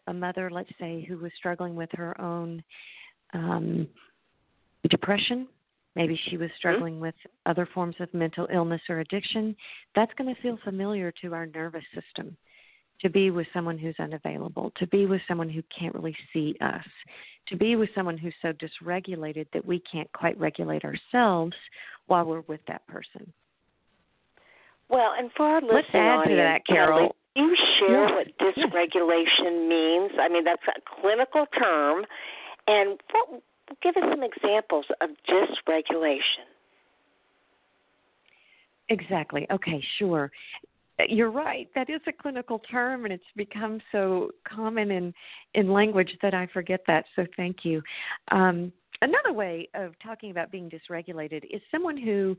[0.08, 2.64] a mother, let's say, who was struggling with her own
[3.34, 3.88] um,
[4.90, 5.48] depression,
[5.96, 6.58] maybe she was mm-hmm.
[6.58, 9.56] struggling with other forms of mental illness or addiction,
[9.96, 12.36] that's going to feel familiar to our nervous system.
[13.02, 16.86] To be with someone who's unavailable, to be with someone who can't really see us,
[17.48, 21.54] to be with someone who's so dysregulated that we can't quite regulate ourselves
[22.08, 23.34] while we're with that person.
[24.88, 27.16] Well, and for our Let's listening add to that, Carol.
[27.36, 28.16] Can you share Yeah.
[28.16, 30.12] what dysregulation means?
[30.20, 32.06] I mean, that's a clinical term,
[32.68, 33.42] and what,
[33.82, 36.48] give us some examples of dysregulation.
[38.90, 39.48] Exactly.
[39.52, 40.32] Okay, sure.
[41.10, 41.68] You're right.
[41.74, 45.14] That is a clinical term, and it's become so common in
[45.56, 47.06] in language that I forget that.
[47.16, 47.82] So thank you.
[48.32, 52.38] Um, another way of talking about being dysregulated is someone who,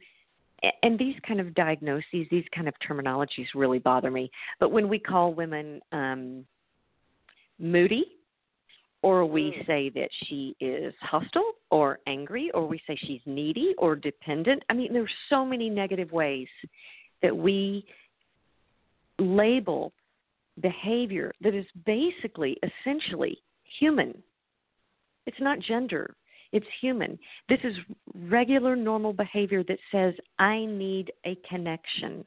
[0.82, 4.30] and these kind of diagnoses, these kind of terminologies really bother me.
[4.60, 6.44] But when we call women um,
[7.58, 8.04] moody,
[9.04, 9.66] or we Mm.
[9.66, 14.64] say that she is hostile or angry, or we say she's needy or dependent.
[14.70, 16.48] I mean, there's so many negative ways
[17.20, 17.84] that we
[19.18, 19.92] label
[20.60, 24.22] behavior that is basically, essentially human.
[25.26, 26.16] It's not gender,
[26.52, 27.18] it's human.
[27.50, 27.76] This is
[28.14, 32.24] regular, normal behavior that says, I need a connection.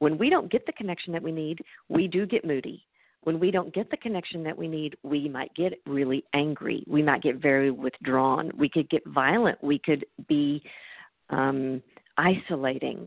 [0.00, 2.84] When we don't get the connection that we need, we do get moody.
[3.28, 6.82] When we don't get the connection that we need, we might get really angry.
[6.86, 8.50] We might get very withdrawn.
[8.56, 9.62] We could get violent.
[9.62, 10.62] We could be
[11.28, 11.82] um,
[12.16, 13.06] isolating.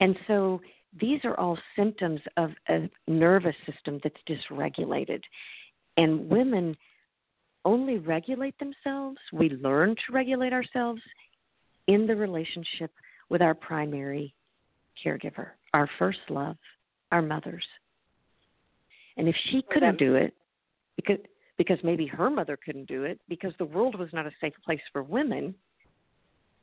[0.00, 0.60] And so
[1.00, 5.22] these are all symptoms of a nervous system that's dysregulated.
[5.96, 6.76] And women
[7.64, 11.00] only regulate themselves, we learn to regulate ourselves
[11.86, 12.90] in the relationship
[13.30, 14.34] with our primary
[15.02, 16.58] caregiver, our first love,
[17.10, 17.64] our mothers.
[19.18, 20.32] And if she couldn't do it,
[20.96, 21.18] because
[21.58, 24.80] because maybe her mother couldn't do it, because the world was not a safe place
[24.92, 25.54] for women,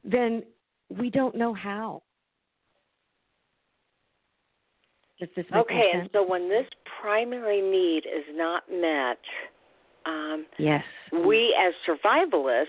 [0.06, 0.42] then
[0.90, 2.02] we don't know how.
[5.20, 5.90] Does this make okay?
[5.94, 6.02] sense?
[6.04, 6.66] And so when this
[7.02, 9.20] primary need is not met,
[10.06, 10.84] um, yes,
[11.26, 12.68] we as survivalists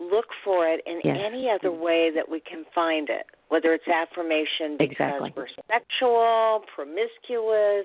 [0.00, 1.16] look for it in yes.
[1.26, 5.32] any other way that we can find it, whether it's affirmation because exactly.
[5.36, 7.84] we're sexual, promiscuous,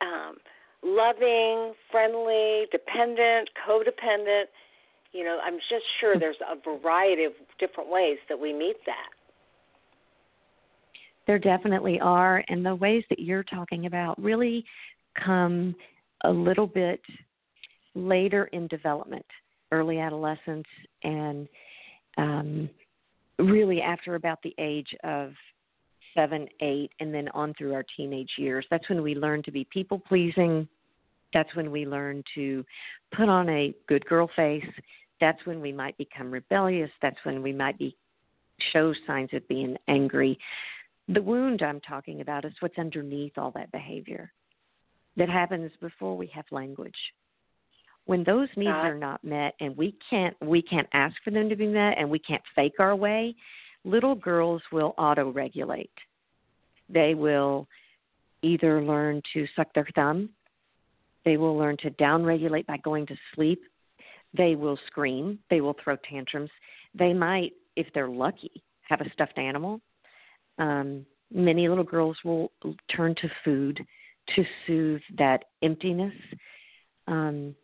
[0.00, 0.36] um,
[0.82, 4.44] loving, friendly, dependent, codependent.
[5.12, 9.10] You know, I'm just sure there's a variety of different ways that we meet that.
[11.26, 14.64] There definitely are, and the ways that you're talking about really
[15.24, 15.74] come
[16.24, 17.00] a little bit
[17.94, 19.26] later in development,
[19.72, 20.66] early adolescence,
[21.02, 21.48] and
[22.16, 22.70] um,
[23.38, 25.32] really after about the age of
[26.14, 28.64] seven, eight, and then on through our teenage years.
[28.70, 30.68] That's when we learn to be people pleasing.
[31.32, 32.64] That's when we learn to
[33.16, 34.64] put on a good girl face.
[35.20, 36.90] That's when we might become rebellious.
[37.02, 37.96] That's when we might be
[38.72, 40.38] show signs of being angry.
[41.08, 44.32] The wound I'm talking about is what's underneath all that behavior
[45.16, 46.94] that happens before we have language.
[48.06, 51.56] When those needs are not met and we can't we can't ask for them to
[51.56, 53.34] be met and we can't fake our way,
[53.84, 55.90] little girls will auto regulate.
[56.88, 57.68] They will
[58.42, 60.30] either learn to suck their thumb,
[61.24, 63.62] they will learn to down regulate by going to sleep,
[64.36, 66.50] they will scream, they will throw tantrums.
[66.94, 69.80] They might, if they're lucky, have a stuffed animal.
[70.58, 72.50] Um, many little girls will
[72.94, 73.80] turn to food
[74.36, 76.14] to soothe that emptiness.
[77.06, 77.54] Um,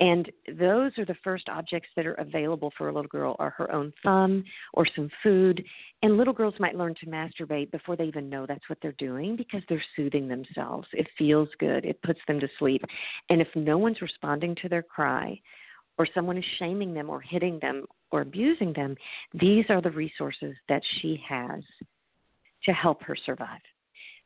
[0.00, 3.72] and those are the first objects that are available for a little girl are her
[3.72, 4.48] own thumb mm-hmm.
[4.74, 5.64] or some food.
[6.02, 9.36] And little girls might learn to masturbate before they even know that's what they're doing
[9.36, 10.88] because they're soothing themselves.
[10.92, 11.84] It feels good.
[11.84, 12.82] It puts them to sleep.
[13.30, 15.40] And if no one's responding to their cry
[15.98, 18.96] or someone is shaming them or hitting them or abusing them,
[19.34, 21.62] these are the resources that she has
[22.64, 23.60] to help her survive.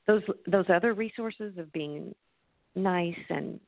[0.06, 2.14] Those those other resources of being
[2.76, 3.58] nice and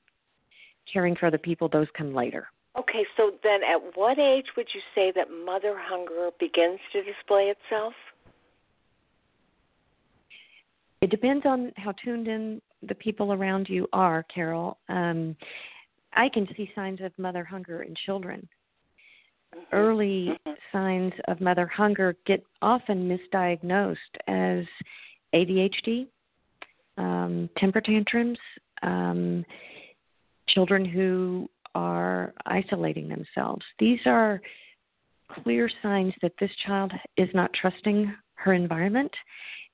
[0.92, 2.48] caring for other people, those come later.
[2.79, 7.53] Okay, so then at what age would you say that mother hunger begins to display
[7.53, 7.92] itself?
[11.01, 14.79] It depends on how tuned in the people around you are, Carol.
[14.88, 15.37] Um,
[16.12, 18.48] I can see signs of mother hunger in children.
[19.55, 19.77] Mm-hmm.
[19.77, 20.53] Early mm-hmm.
[20.72, 23.96] signs of mother hunger get often misdiagnosed
[24.27, 24.64] as
[25.35, 26.07] ADHD,
[26.96, 28.38] um, temper tantrums,
[28.83, 29.44] um,
[30.48, 33.64] children who are isolating themselves.
[33.78, 34.40] These are
[35.42, 39.12] clear signs that this child is not trusting her environment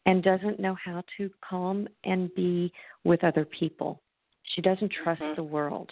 [0.07, 2.73] and doesn't know how to calm and be
[3.05, 4.03] with other people.
[4.55, 5.37] She doesn't trust mm-hmm.
[5.37, 5.91] the world.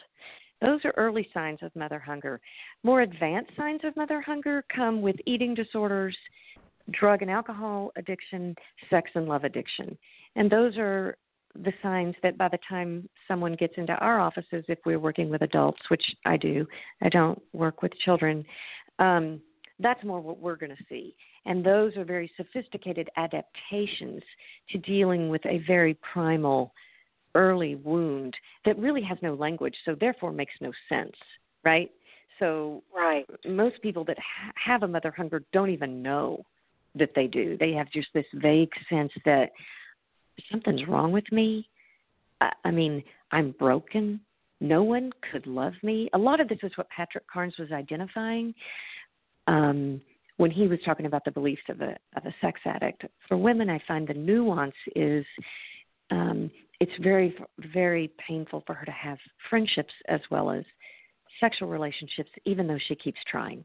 [0.61, 2.41] Those are early signs of mother hunger.
[2.85, 6.17] More advanced signs of mother hunger come with eating disorders,
[6.93, 8.55] drug and alcohol addiction,
[8.91, 9.97] sex and love addiction.
[10.37, 11.17] And those are
[11.55, 15.43] the signs that by the time someone gets into our offices, if we're working with
[15.43, 16.67] adults, which I do,
[17.03, 18.45] I don't work with children,
[18.99, 19.41] um,
[19.79, 21.15] that's more what we're going to see.
[21.45, 24.23] And those are very sophisticated adaptations
[24.71, 26.73] to dealing with a very primal
[27.35, 28.35] early wound
[28.65, 31.17] that really has no language, so therefore makes no sense,
[31.65, 31.91] right?
[32.39, 33.25] So, right.
[33.47, 36.45] most people that ha- have a mother hunger don't even know
[36.95, 37.57] that they do.
[37.59, 39.51] They have just this vague sense that
[40.51, 41.69] something's wrong with me.
[42.41, 44.21] I, I mean, I'm broken.
[44.61, 46.09] No one could love me.
[46.13, 48.55] A lot of this is what Patrick Carnes was identifying
[49.47, 50.01] um,
[50.37, 53.05] when he was talking about the beliefs of a of a sex addict.
[53.29, 55.25] For women, I find the nuance is
[56.11, 57.35] um, it's very
[57.73, 59.19] very painful for her to have
[59.51, 60.65] friendships as well as
[61.41, 63.65] sexual relationships, even though she keeps trying.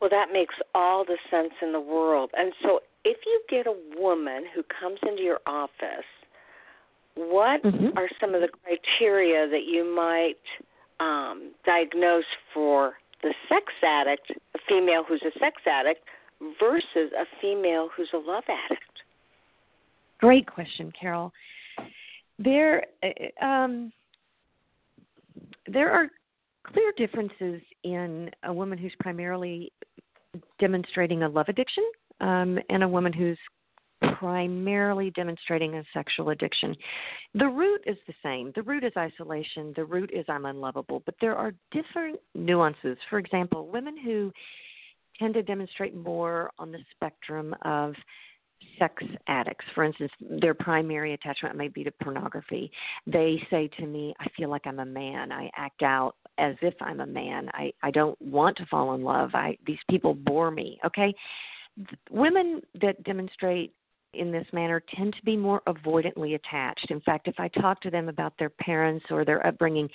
[0.00, 2.30] Well, that makes all the sense in the world.
[2.36, 6.04] And so, if you get a woman who comes into your office,
[7.14, 7.96] what mm-hmm.
[7.96, 10.34] are some of the criteria that you might
[11.00, 16.00] um, diagnose for the sex addict, a female who's a sex addict,
[16.60, 18.82] versus a female who's a love addict?
[20.20, 21.32] Great question, Carol.
[22.38, 23.90] There, uh, um,
[25.66, 26.08] there are
[26.64, 29.72] clear differences in a woman who's primarily
[30.60, 31.84] demonstrating a love addiction
[32.20, 33.38] um, and a woman who's
[34.18, 36.74] primarily demonstrating a sexual addiction.
[37.34, 38.52] The root is the same.
[38.54, 39.72] The root is isolation.
[39.76, 41.02] The root is I'm unlovable.
[41.04, 42.96] But there are different nuances.
[43.10, 44.32] For example, women who
[45.18, 47.94] tend to demonstrate more on the spectrum of
[48.78, 49.64] sex addicts.
[49.74, 52.70] For instance, their primary attachment may be to pornography.
[53.06, 55.32] They say to me, I feel like I'm a man.
[55.32, 57.48] I act out as if I'm a man.
[57.54, 59.30] I, I don't want to fall in love.
[59.34, 60.78] I these people bore me.
[60.84, 61.14] Okay.
[62.10, 63.72] Women that demonstrate
[64.14, 66.90] in this manner tend to be more avoidantly attached.
[66.90, 69.88] In fact, if I talk to them about their parents or their upbringing,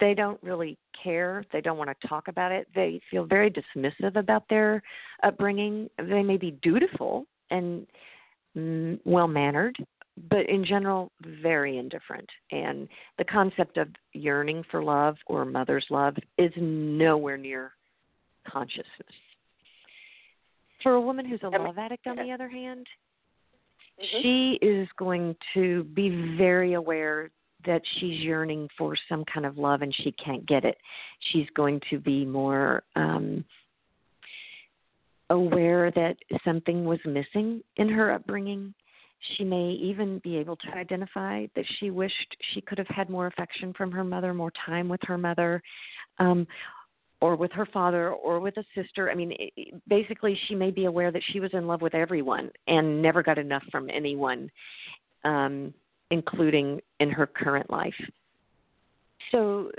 [0.00, 1.44] they don't really care.
[1.52, 2.68] They don't want to talk about it.
[2.74, 4.82] They feel very dismissive about their
[5.22, 5.88] upbringing.
[5.98, 7.86] They may be dutiful and
[9.04, 9.76] well mannered,
[10.30, 11.12] but in general,
[11.42, 12.28] very indifferent.
[12.50, 17.72] And the concept of yearning for love or mother's love is nowhere near
[18.48, 18.86] consciousness.
[20.82, 22.86] For a woman who's a love addict, on the other hand,
[24.00, 24.22] mm-hmm.
[24.22, 27.30] she is going to be very aware
[27.66, 30.78] that she's yearning for some kind of love and she can't get it.
[31.32, 33.44] She's going to be more um
[35.30, 38.74] aware that something was missing in her upbringing.
[39.36, 43.26] She may even be able to identify that she wished she could have had more
[43.28, 45.62] affection from her mother, more time with her mother,
[46.18, 46.46] um,
[47.20, 49.10] or with her father, or with a sister.
[49.10, 52.50] I mean, it, basically, she may be aware that she was in love with everyone
[52.66, 54.50] and never got enough from anyone,
[55.24, 55.74] um,
[56.10, 57.94] including in her current life.
[59.30, 59.70] So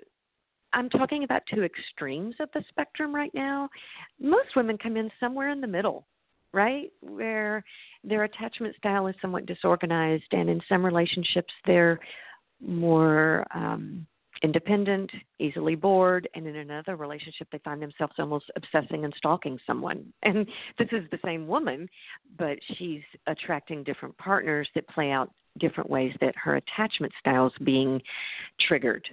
[0.73, 3.69] I'm talking about two extremes of the spectrum right now.
[4.19, 6.05] Most women come in somewhere in the middle,
[6.53, 6.91] right?
[7.01, 7.63] Where
[8.03, 11.99] their attachment style is somewhat disorganized, and in some relationships, they're
[12.65, 14.05] more um,
[14.41, 20.11] independent, easily bored, and in another relationship, they find themselves almost obsessing and stalking someone.
[20.23, 21.89] And this is the same woman,
[22.37, 25.29] but she's attracting different partners that play out
[25.59, 28.01] different ways that her attachment style is being
[28.59, 29.05] triggered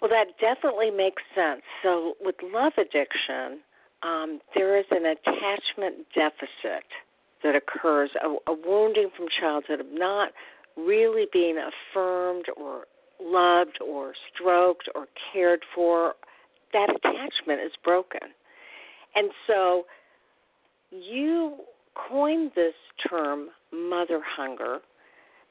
[0.00, 1.62] well, that definitely makes sense.
[1.82, 3.60] So, with love addiction,
[4.02, 6.86] um, there is an attachment deficit
[7.42, 10.30] that occurs, a, a wounding from childhood of not
[10.78, 12.84] really being affirmed or
[13.20, 16.14] loved or stroked or cared for.
[16.72, 18.20] That attachment is broken.
[19.14, 19.86] And so,
[20.90, 21.56] you
[21.94, 22.74] coined this
[23.08, 24.78] term mother hunger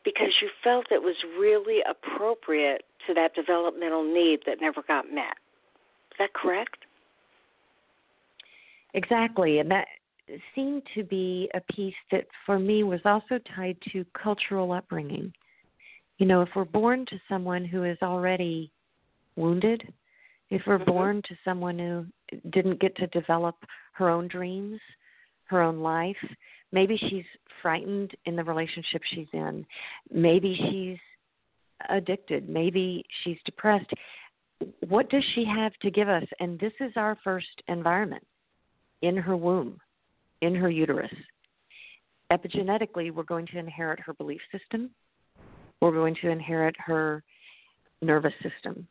[0.03, 5.35] because you felt it was really appropriate to that developmental need that never got met.
[6.11, 6.85] Is that correct?
[8.93, 9.59] Exactly.
[9.59, 9.87] And that
[10.55, 15.31] seemed to be a piece that for me was also tied to cultural upbringing.
[16.17, 18.71] You know, if we're born to someone who is already
[19.35, 19.83] wounded,
[20.49, 20.91] if we're mm-hmm.
[20.91, 22.05] born to someone who
[22.51, 23.55] didn't get to develop
[23.93, 24.79] her own dreams,
[25.45, 26.17] her own life,
[26.71, 27.25] Maybe she's
[27.61, 29.65] frightened in the relationship she's in.
[30.11, 30.97] Maybe she's
[31.89, 32.49] addicted.
[32.49, 33.91] Maybe she's depressed.
[34.87, 36.25] What does she have to give us?
[36.39, 38.25] And this is our first environment
[39.01, 39.79] in her womb,
[40.41, 41.13] in her uterus.
[42.31, 44.89] Epigenetically, we're going to inherit her belief system,
[45.81, 47.23] we're going to inherit her
[48.01, 48.87] nervous system.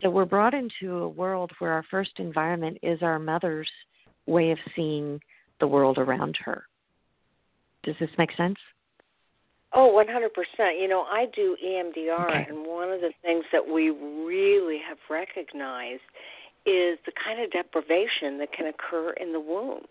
[0.00, 3.70] So we're brought into a world where our first environment is our mother's
[4.26, 5.20] way of seeing
[5.60, 6.64] the world around her.
[7.84, 8.56] Does this make sense?
[9.74, 10.80] Oh, 100%.
[10.80, 12.46] You know, I do EMDR, okay.
[12.48, 16.02] and one of the things that we really have recognized
[16.66, 19.82] is the kind of deprivation that can occur in the womb.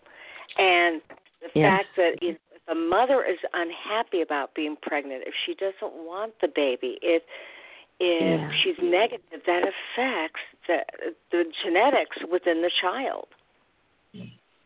[0.58, 1.00] And
[1.40, 1.78] the yes.
[1.78, 2.36] fact that if
[2.68, 7.22] a mother is unhappy about being pregnant, if she doesn't want the baby, if
[8.00, 8.50] if yeah.
[8.62, 10.78] she's negative, that affects the
[11.30, 13.26] the genetics within the child.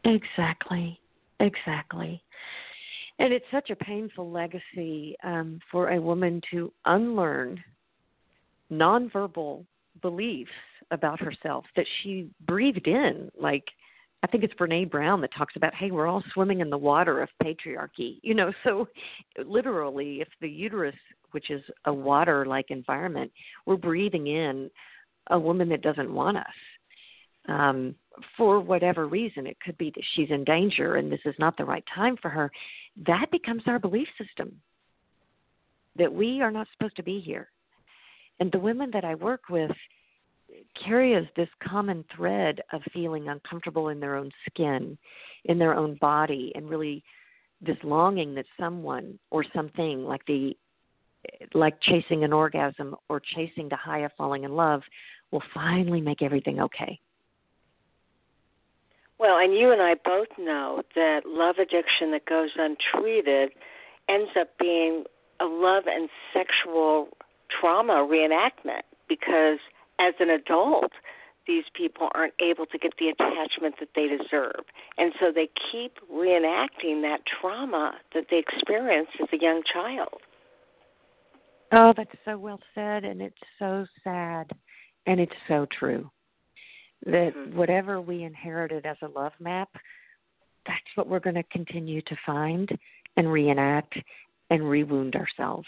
[0.05, 0.99] Exactly.
[1.41, 2.23] Exactly.
[3.19, 7.63] And it's such a painful legacy um, for a woman to unlearn
[8.71, 9.65] nonverbal
[10.03, 10.51] beliefs
[10.91, 13.31] about herself that she breathed in.
[13.39, 13.65] Like,
[14.27, 17.23] I think it's Brene Brown that talks about, hey, we're all swimming in the water
[17.23, 18.19] of patriarchy.
[18.23, 18.89] You know, so
[19.45, 20.97] literally, if the uterus,
[21.31, 23.31] which is a water like environment,
[23.67, 24.69] we're breathing in
[25.31, 26.45] a woman that doesn't want us
[27.49, 27.95] um,
[28.37, 31.65] for whatever reason, it could be that she's in danger and this is not the
[31.65, 32.51] right time for her,
[33.07, 34.61] that becomes our belief system
[35.95, 37.49] that we are not supposed to be here.
[38.41, 39.71] And the women that I work with
[40.85, 44.99] carry this common thread of feeling uncomfortable in their own skin,
[45.45, 47.03] in their own body, and really
[47.61, 50.57] this longing that someone or something like the
[51.55, 54.83] like chasing an orgasm or chasing the high of falling in love
[55.33, 57.01] will finally make everything okay.
[59.19, 63.51] Well, and you and I both know that love addiction that goes untreated
[64.09, 65.05] ends up being
[65.41, 67.09] a love and sexual
[67.49, 69.59] trauma reenactment because
[69.99, 70.93] as an adult,
[71.47, 74.65] these people aren't able to get the attachment that they deserve.
[74.99, 80.21] And so they keep reenacting that trauma that they experienced as a young child.
[81.73, 84.51] Oh, that's so well said, and it's so sad,
[85.07, 86.11] and it's so true.
[87.05, 87.57] That mm-hmm.
[87.57, 89.69] whatever we inherited as a love map,
[90.67, 92.69] that's what we're going to continue to find
[93.17, 93.95] and reenact
[94.51, 95.67] and rewound ourselves.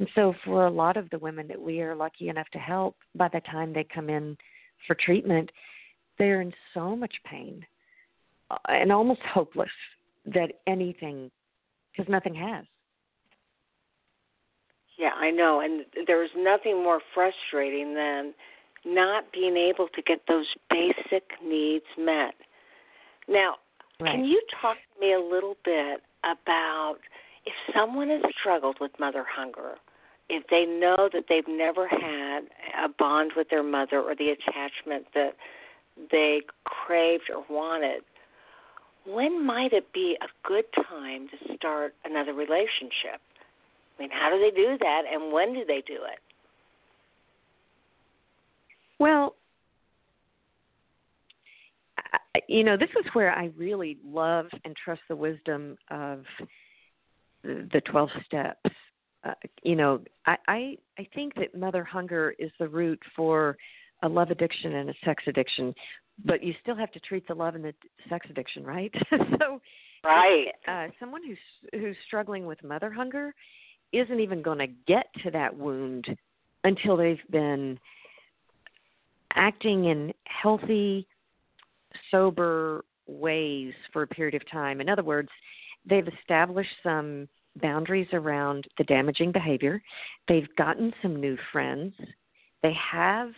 [0.00, 2.96] And so, for a lot of the women that we are lucky enough to help,
[3.14, 4.34] by the time they come in
[4.86, 5.50] for treatment,
[6.18, 7.64] they're in so much pain
[8.50, 9.68] uh, and almost hopeless
[10.24, 11.30] that anything,
[11.92, 12.64] because nothing has.
[14.98, 15.60] Yeah, I know.
[15.60, 18.32] And there's nothing more frustrating than
[18.86, 22.32] not being able to get those basic needs met.
[23.28, 23.56] Now,
[24.00, 24.14] right.
[24.14, 26.96] can you talk to me a little bit about
[27.44, 29.74] if someone has struggled with mother hunger,
[30.30, 32.40] if they know that they've never had
[32.82, 35.34] a bond with their mother or the attachment that
[36.10, 38.02] they craved or wanted,
[39.04, 43.20] when might it be a good time to start another relationship?
[43.98, 46.20] I mean, how do they do that and when do they do it?
[48.98, 49.34] Well,
[52.46, 56.24] you know, this is where I really love and trust the wisdom of
[57.42, 58.70] the 12 steps.
[59.24, 63.56] Uh, you know, I, I I think that mother hunger is the root for
[64.02, 65.74] a love addiction and a sex addiction,
[66.24, 67.74] but you still have to treat the love and the
[68.08, 68.92] sex addiction, right?
[69.10, 69.60] so,
[70.04, 70.46] right.
[70.66, 73.34] Uh, someone who's who's struggling with mother hunger
[73.92, 76.06] isn't even going to get to that wound
[76.64, 77.78] until they've been
[79.34, 81.06] acting in healthy,
[82.10, 84.80] sober ways for a period of time.
[84.80, 85.28] In other words,
[85.88, 89.82] they've established some boundaries around the damaging behavior.
[90.28, 91.94] They've gotten some new friends.
[92.62, 93.30] They have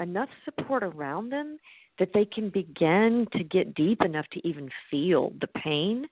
[0.00, 1.58] enough support around them
[1.98, 6.06] that they can begin to get deep enough to even feel the pain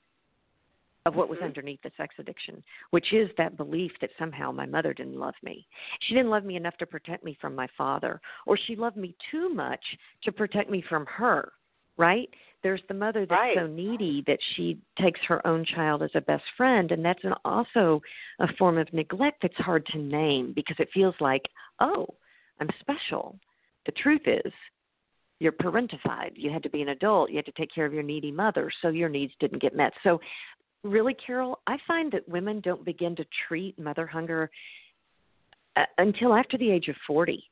[1.04, 1.46] of what was mm-hmm.
[1.46, 5.66] underneath the sex addiction, which is that belief that somehow my mother didn't love me.
[6.02, 9.16] She didn't love me enough to protect me from my father, or she loved me
[9.30, 9.84] too much
[10.22, 11.52] to protect me from her,
[11.97, 12.28] right?
[12.62, 13.57] There's the mother that's right.
[13.57, 17.34] so needy that she takes her own child as a best friend, and that's an,
[17.45, 18.01] also
[18.38, 21.43] a form of neglect that's hard to name because it feels like,
[21.80, 22.07] oh,
[22.61, 23.38] I'm special.
[23.86, 24.53] The truth is,
[25.40, 26.32] you're parentified.
[26.36, 27.30] You had to be an adult.
[27.30, 29.93] You had to take care of your needy mother, so your needs didn't get met.
[30.05, 30.20] So
[30.84, 34.51] really, Carol, I find that women don't begin to treat mother hunger
[35.74, 37.43] uh, until after the age of 40.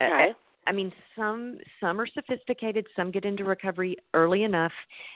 [0.00, 0.32] Uh, okay.
[0.68, 2.86] I mean, some some are sophisticated.
[2.94, 4.72] Some get into recovery early enough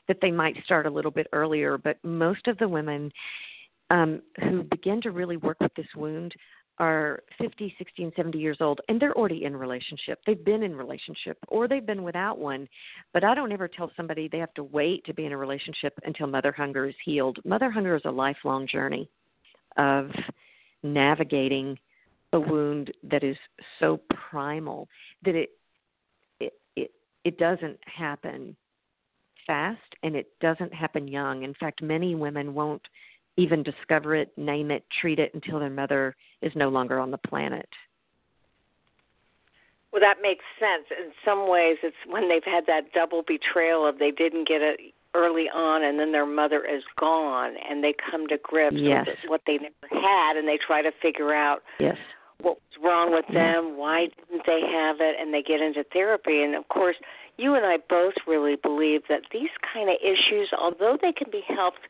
[0.08, 1.76] that they might start a little bit earlier.
[1.76, 3.12] But most of the women
[3.90, 6.34] um, who begin to really work with this wound
[6.78, 10.18] are 50, 60, and 70 years old, and they're already in relationship.
[10.26, 12.66] They've been in relationship, or they've been without one.
[13.12, 15.92] But I don't ever tell somebody they have to wait to be in a relationship
[16.04, 17.38] until mother hunger is healed.
[17.44, 19.08] Mother hunger is a lifelong journey
[19.76, 20.10] of
[20.82, 21.78] navigating
[22.32, 23.36] a wound that is
[23.78, 24.88] so primal
[25.24, 25.50] that it
[26.40, 26.90] it it,
[27.24, 28.56] it doesn't happen
[29.46, 31.42] fast and it doesn't happen young.
[31.42, 32.82] In fact, many women won't
[33.36, 37.18] even discover it, name it, treat it until their mother is no longer on the
[37.18, 37.68] planet.
[39.92, 40.86] Well, that makes sense.
[40.90, 44.80] In some ways, it's when they've had that double betrayal of they didn't get it
[45.14, 49.06] early on and then their mother is gone and they come to grips yes.
[49.06, 51.96] with what they never had and they try to figure out yes.
[52.42, 56.42] What was wrong with them, why didn't they have it, and they get into therapy.
[56.42, 56.96] And of course,
[57.38, 61.42] you and I both really believe that these kind of issues, although they can be
[61.48, 61.86] helped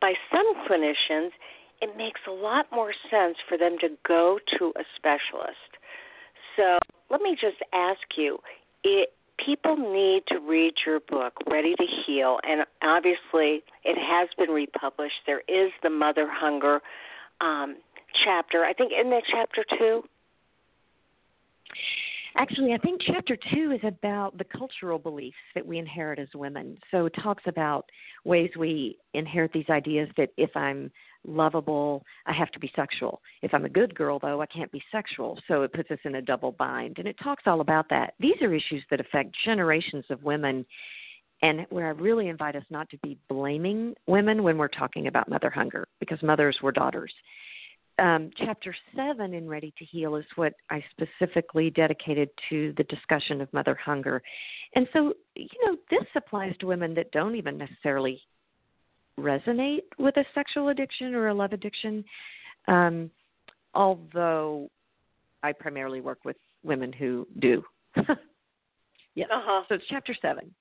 [0.00, 1.30] by some clinicians,
[1.80, 5.76] it makes a lot more sense for them to go to a specialist.
[6.56, 6.78] So
[7.10, 8.38] let me just ask you
[8.84, 9.10] it,
[9.44, 15.20] people need to read your book, Ready to Heal, and obviously it has been republished.
[15.26, 16.80] There is the Mother Hunger
[17.40, 17.76] um,
[18.24, 18.64] chapter.
[18.64, 20.02] I think in that chapter two.
[22.38, 26.76] Actually, I think chapter two is about the cultural beliefs that we inherit as women.
[26.90, 27.86] So it talks about
[28.24, 30.90] ways we inherit these ideas that if I'm
[31.26, 33.22] lovable, I have to be sexual.
[33.40, 35.40] If I'm a good girl, though, I can't be sexual.
[35.48, 36.98] So it puts us in a double bind.
[36.98, 38.12] And it talks all about that.
[38.20, 40.66] These are issues that affect generations of women.
[41.40, 45.30] And where I really invite us not to be blaming women when we're talking about
[45.30, 47.12] mother hunger, because mothers were daughters
[47.98, 53.40] um, chapter seven in Ready to Heal is what I specifically dedicated to the discussion
[53.40, 54.22] of mother hunger.
[54.74, 58.20] And so, you know, this applies to women that don't even necessarily
[59.18, 62.04] resonate with a sexual addiction or a love addiction.
[62.68, 63.10] Um,
[63.74, 64.70] although
[65.42, 67.62] I primarily work with women who do.
[69.14, 69.28] yes.
[69.32, 69.62] Uh-huh.
[69.68, 70.54] So it's chapter seven.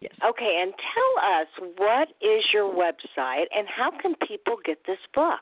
[0.00, 0.12] Yes.
[0.28, 5.38] Okay, and tell us what is your website and how can people get this book?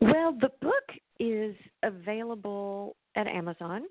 [0.00, 0.84] Well, the book
[1.18, 3.82] is available at Amazon.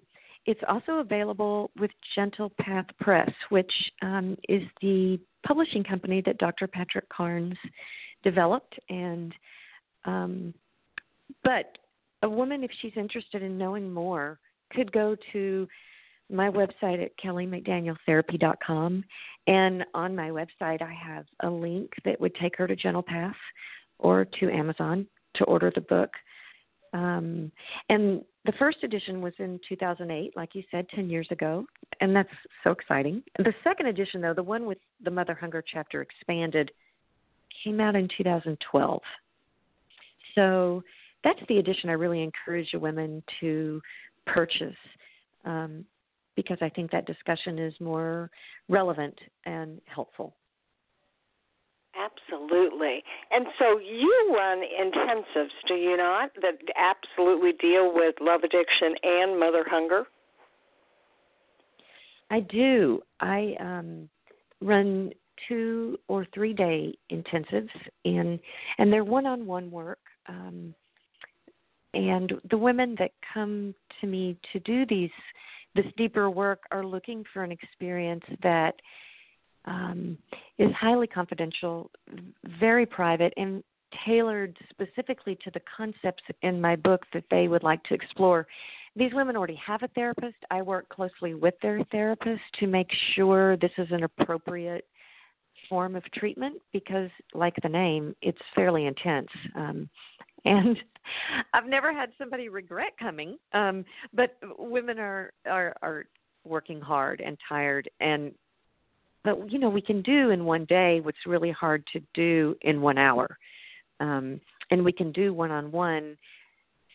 [0.46, 3.72] It's also available with Gentle Path Press, which
[4.04, 6.68] um, is the publishing company that Dr.
[6.68, 7.58] Patrick Carnes
[8.24, 8.78] developed.
[8.90, 9.34] And
[10.06, 10.54] um,
[11.44, 11.78] but
[12.22, 14.40] a woman, if she's interested in knowing more,
[14.72, 15.68] could go to
[16.32, 19.04] my website at kellymcdanieltherapy.com.
[19.48, 23.36] And on my website, I have a link that would take her to Gentle Path
[23.98, 25.08] or to Amazon
[25.38, 26.12] to order the book.
[26.94, 27.52] Um,
[27.90, 31.66] and the first edition was in 2008, like you said, 10 years ago,
[32.00, 32.30] and that's
[32.64, 33.22] so exciting.
[33.38, 36.72] The second edition, though, the one with the Mother Hunger chapter expanded,
[37.64, 39.02] came out in 2012.
[40.36, 40.84] So
[41.24, 43.82] that's the edition I really encourage women to
[44.28, 44.76] purchase
[45.44, 45.86] um,
[46.36, 48.30] because I think that discussion is more
[48.70, 50.36] relevant and helpful.
[51.98, 53.04] Absolutely.
[53.32, 59.40] And so you run intensives, do you not, that absolutely deal with love addiction and
[59.40, 60.06] mother hunger?
[62.30, 63.02] I do.
[63.20, 64.10] I um,
[64.62, 65.12] run
[65.48, 67.70] two or three day intensives,
[68.04, 68.40] and
[68.78, 70.00] and they're one on one work.
[70.28, 70.74] Um,
[71.94, 75.12] and the women that come to me to do these
[75.76, 78.76] this deeper work are looking for an experience that
[79.66, 80.18] um,
[80.58, 81.92] is highly confidential,
[82.60, 83.64] very private, and
[84.06, 88.48] tailored specifically to the concepts in my book that they would like to explore.
[88.96, 90.38] These women already have a therapist.
[90.52, 94.86] I work closely with their therapist to make sure this is an appropriate
[95.68, 99.30] form of treatment because, like the name, it's fairly intense.
[99.56, 99.90] Um,
[100.46, 100.78] and
[101.54, 103.38] I've never had somebody regret coming.
[103.54, 106.06] Um, but women are are are
[106.46, 108.34] working hard and tired, and
[109.26, 112.82] but you know we can do in one day what's really hard to do in
[112.82, 113.38] one hour,
[114.00, 114.40] um,
[114.72, 116.18] and we can do one on one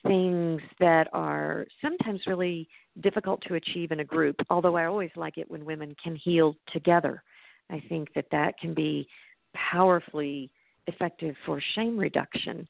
[0.07, 2.67] things that are sometimes really
[3.03, 4.37] difficult to achieve in a group.
[4.49, 7.23] Although I always like it when women can heal together.
[7.69, 9.07] I think that that can be
[9.55, 10.51] powerfully
[10.87, 12.67] effective for shame reduction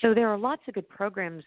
[0.00, 1.44] so there are lots of good programs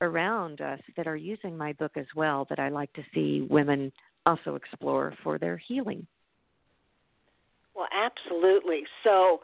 [0.00, 3.92] around us that are using my book as well that I like to see women
[4.26, 6.06] also explore for their healing.
[7.80, 8.82] Well, absolutely.
[9.02, 9.40] So,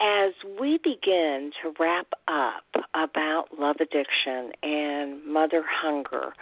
[0.00, 2.64] as we begin to wrap up
[2.94, 6.32] about love addiction and mother hunger,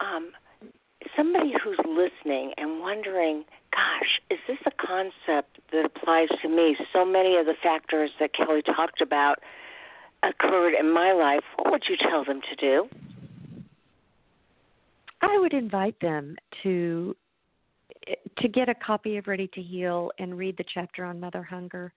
[0.00, 0.32] um,
[1.16, 6.76] somebody who's listening and wondering, gosh, is this a concept that applies to me?
[6.92, 9.38] So many of the factors that Kelly talked about
[10.24, 12.88] occurred in my life, what would you tell them to do?
[15.22, 16.34] I would invite them
[16.64, 17.14] to
[18.38, 21.92] to get a copy of Ready to Heal and read the chapter on mother hunger.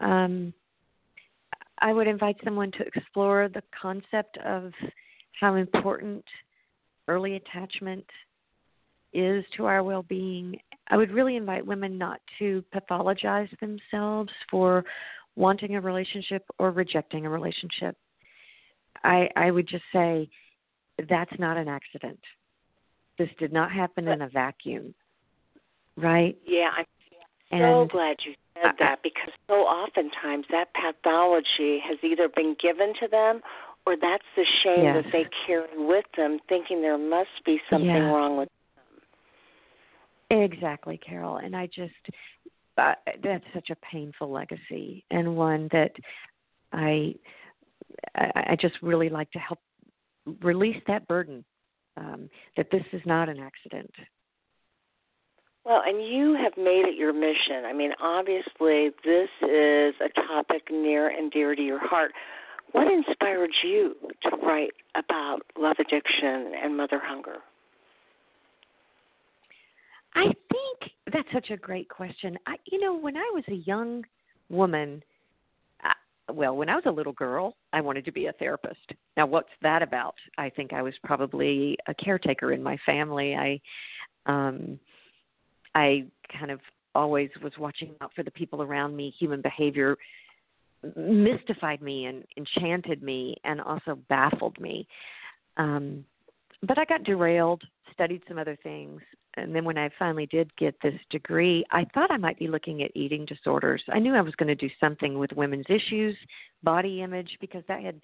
[0.00, 0.52] Um,
[1.78, 4.72] I would invite someone to explore the concept of
[5.40, 6.24] how important
[7.08, 8.06] early attachment
[9.12, 10.58] is to our well being.
[10.88, 14.84] I would really invite women not to pathologize themselves for
[15.36, 17.96] wanting a relationship or rejecting a relationship.
[19.02, 20.28] I I would just say
[21.08, 22.20] that's not an accident.
[23.18, 24.94] This did not happen in a vacuum.
[25.96, 26.36] Right?
[26.46, 32.56] Yeah, I'm so glad you said that because so oftentimes that pathology has either been
[32.60, 33.40] given to them
[33.86, 35.04] or that's the shame yes.
[35.04, 38.10] that they carry with them, thinking there must be something yeah.
[38.10, 38.48] wrong with
[40.30, 40.42] them.
[40.42, 41.36] Exactly, Carol.
[41.36, 41.92] And I just
[42.76, 45.92] uh, that's such a painful legacy and one that
[46.72, 47.14] I
[48.16, 49.60] I just really like to help
[50.42, 51.44] release that burden
[51.96, 53.92] um, that this is not an accident.
[55.64, 57.64] Well, and you have made it your mission.
[57.64, 62.12] I mean, obviously, this is a topic near and dear to your heart.
[62.72, 63.94] What inspired you
[64.24, 67.36] to write about love addiction and mother hunger?
[70.14, 72.36] I think that's such a great question.
[72.46, 74.04] I, you know, when I was a young
[74.50, 75.02] woman,
[75.82, 75.92] I,
[76.30, 78.92] well, when I was a little girl, I wanted to be a therapist.
[79.16, 80.14] Now, what's that about?
[80.36, 83.34] I think I was probably a caretaker in my family.
[83.34, 83.60] I,
[84.26, 84.78] um,
[85.74, 86.04] I
[86.36, 86.60] kind of
[86.94, 89.12] always was watching out for the people around me.
[89.18, 89.96] Human behavior
[90.96, 94.86] mystified me and enchanted me and also baffled me.
[95.56, 96.04] Um,
[96.62, 97.62] but I got derailed,
[97.92, 99.00] studied some other things,
[99.36, 102.82] and then when I finally did get this degree, I thought I might be looking
[102.82, 103.82] at eating disorders.
[103.92, 106.16] I knew I was going to do something with women's issues,
[106.62, 108.00] body image, because that had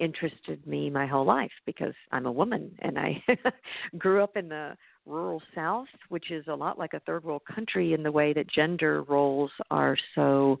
[0.00, 3.22] interested me my whole life because I'm a woman and I
[3.98, 4.76] grew up in the
[5.06, 8.46] rural south, which is a lot like a third world country in the way that
[8.50, 10.58] gender roles are so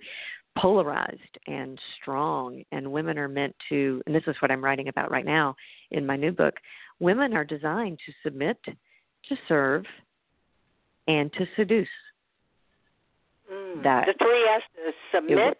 [0.58, 5.10] polarized and strong and women are meant to and this is what I'm writing about
[5.10, 5.56] right now
[5.92, 6.52] in my new book
[7.00, 9.84] women are designed to submit to serve
[11.08, 11.88] and to seduce
[13.50, 13.82] Mm.
[13.82, 15.58] That- the three S's: submit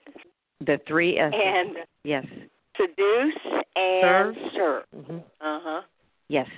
[0.60, 1.40] the three S's.
[1.42, 2.24] and yes
[2.76, 3.34] seduce
[3.76, 4.36] and Serve.
[4.54, 4.84] serve.
[5.06, 5.82] hmm Uh huh.
[6.28, 6.48] Yes.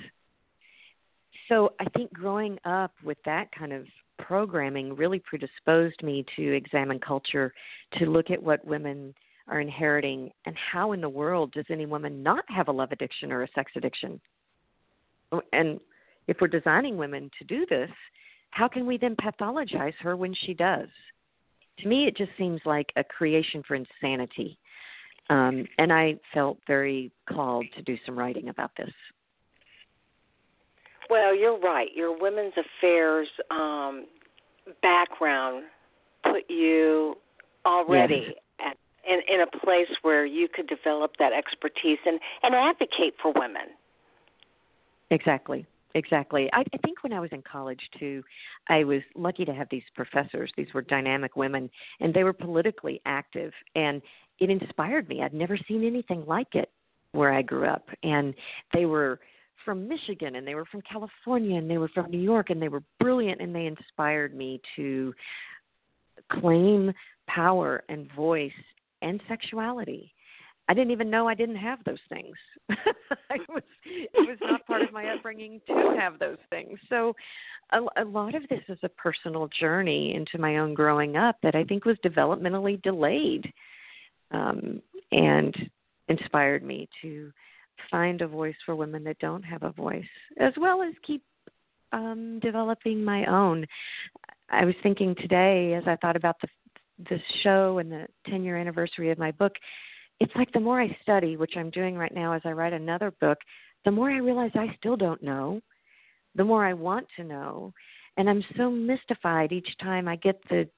[1.49, 3.85] So I think growing up with that kind of
[4.17, 7.53] programming really predisposed me to examine culture,
[7.99, 9.13] to look at what women
[9.47, 13.31] are inheriting, and how in the world does any woman not have a love addiction
[13.31, 14.19] or a sex addiction?
[15.31, 15.79] Oh, And
[16.27, 17.91] if we're designing women to do this,
[18.51, 20.87] how can we then pathologize her when she does?
[21.79, 24.57] To me, it just seems like a creation for insanity.
[25.29, 28.91] Um, and I felt very called to do some writing about this.
[31.09, 31.89] Well, you're right.
[31.95, 34.05] Your women's affairs um,
[34.81, 35.65] background
[36.23, 37.15] put you
[37.65, 38.77] already at,
[39.07, 43.67] in, in a place where you could develop that expertise and, and advocate for women.
[45.11, 45.65] Exactly.
[45.93, 46.49] Exactly.
[46.51, 48.21] I, I think when I was in college too,
[48.67, 50.51] I was lucky to have these professors.
[50.57, 51.69] These were dynamic women,
[52.01, 54.01] and they were politically active, and
[54.39, 55.23] it inspired me.
[55.23, 56.69] I'd never seen anything like it
[57.13, 58.33] where I grew up, and
[58.73, 59.21] they were
[59.65, 62.69] from Michigan, and they were from California, and they were from New York, and they
[62.69, 65.13] were brilliant, and they inspired me to
[66.31, 66.93] claim
[67.27, 68.51] power and voice
[69.01, 70.13] and sexuality.
[70.67, 72.35] I didn't even know I didn't have those things.
[72.69, 76.79] I was, it was not part of my upbringing to have those things.
[76.89, 77.13] So,
[77.71, 81.55] a, a lot of this is a personal journey into my own growing up that
[81.55, 83.51] I think was developmentally delayed,
[84.31, 85.55] um, and
[86.07, 87.31] inspired me to
[87.89, 90.05] find a voice for women that don't have a voice,
[90.39, 91.23] as well as keep
[91.91, 93.65] um, developing my own.
[94.49, 96.47] I was thinking today, as I thought about the
[97.09, 99.53] this show and the 10 year anniversary of my book,
[100.19, 103.11] it's like the more I study, which I'm doing right now as I write another
[103.19, 103.37] book,
[103.83, 105.59] the more I realize I still don't know,
[106.35, 107.73] the more I want to know.
[108.17, 110.69] And I'm so mystified each time I get the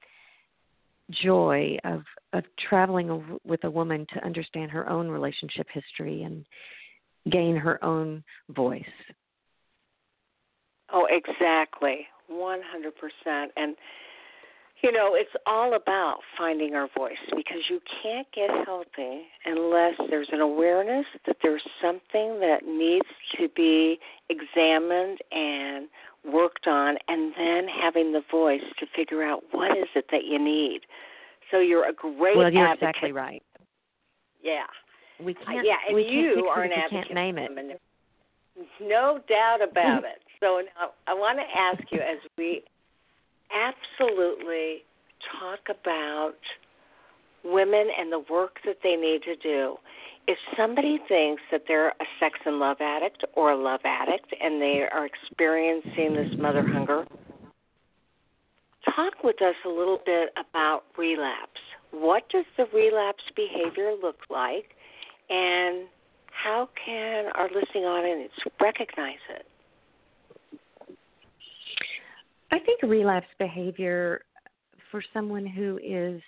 [1.10, 6.44] joy of of traveling with a woman to understand her own relationship history and
[7.30, 8.84] gain her own voice.
[10.92, 12.06] Oh, exactly.
[12.30, 12.60] 100%.
[13.56, 13.76] And,
[14.82, 20.28] you know, it's all about finding our voice because you can't get healthy unless there's
[20.32, 23.06] an awareness that there's something that needs
[23.38, 23.98] to be
[24.30, 25.88] examined and
[26.24, 30.38] worked on, and then having the voice to figure out what is it that you
[30.38, 30.80] need.
[31.50, 32.88] So you're a great well, you're advocate.
[32.88, 33.42] exactly right.
[34.42, 34.66] Yeah.
[35.20, 35.66] We can't.
[35.66, 37.80] yeah, and we can't you are an advocate can't name it.
[38.80, 40.22] No doubt about it.
[40.40, 42.62] So now I want to ask you as we
[43.50, 44.84] absolutely
[45.40, 46.34] talk about
[47.44, 49.76] women and the work that they need to do.
[50.28, 54.62] If somebody thinks that they're a sex and love addict or a love addict and
[54.62, 57.04] they are experiencing this mother hunger,
[58.84, 61.60] talk with us a little bit about relapse.
[61.90, 64.76] What does the relapse behavior look like
[65.30, 65.86] and
[66.26, 69.46] how can our listening audience recognize it?
[72.50, 74.22] I think relapse behavior
[74.90, 76.22] for someone who is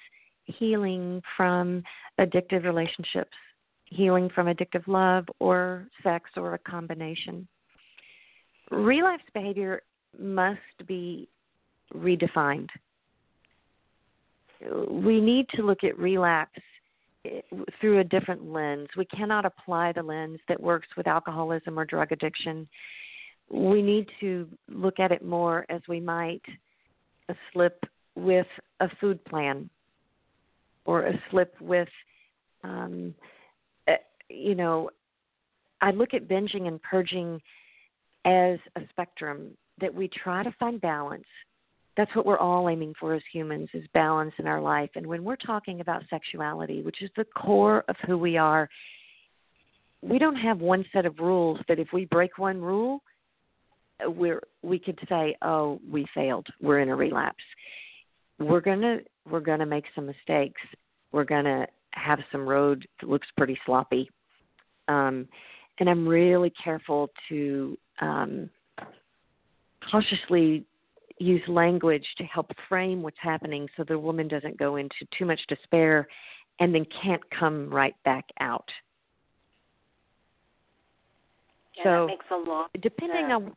[0.44, 1.82] healing from
[2.18, 3.30] addictive relationships,
[3.86, 7.48] healing from addictive love or sex or a combination.
[8.70, 9.82] Relapse behavior
[10.18, 11.28] must be
[11.94, 12.68] redefined.
[14.90, 16.60] We need to look at relapse
[17.80, 18.88] through a different lens.
[18.96, 22.66] We cannot apply the lens that works with alcoholism or drug addiction
[23.50, 26.42] we need to look at it more as we might
[27.28, 28.46] a slip with
[28.80, 29.68] a food plan
[30.84, 31.88] or a slip with
[32.62, 33.14] um
[34.28, 34.88] you know
[35.80, 37.40] i look at binging and purging
[38.24, 39.48] as a spectrum
[39.80, 41.24] that we try to find balance
[41.96, 44.90] that's what we're all aiming for as humans is balance in our life.
[44.94, 48.68] And when we're talking about sexuality which is the core of who we are
[50.02, 53.02] we don't have one set of rules that if we break one rule
[54.06, 56.46] we're we could say oh we failed.
[56.60, 57.44] We're in a relapse.
[58.38, 58.98] We're going to
[59.30, 60.60] we're going to make some mistakes.
[61.12, 64.10] We're going to have some road that looks pretty sloppy.
[64.88, 65.28] Um,
[65.78, 68.50] and I'm really careful to um,
[69.90, 70.64] cautiously
[71.20, 75.40] use language to help frame what's happening so the woman doesn't go into too much
[75.48, 76.08] despair
[76.58, 78.68] and then can't come right back out.
[81.76, 82.70] Yeah, so that makes a lot.
[82.80, 83.32] Depending sense.
[83.32, 83.52] on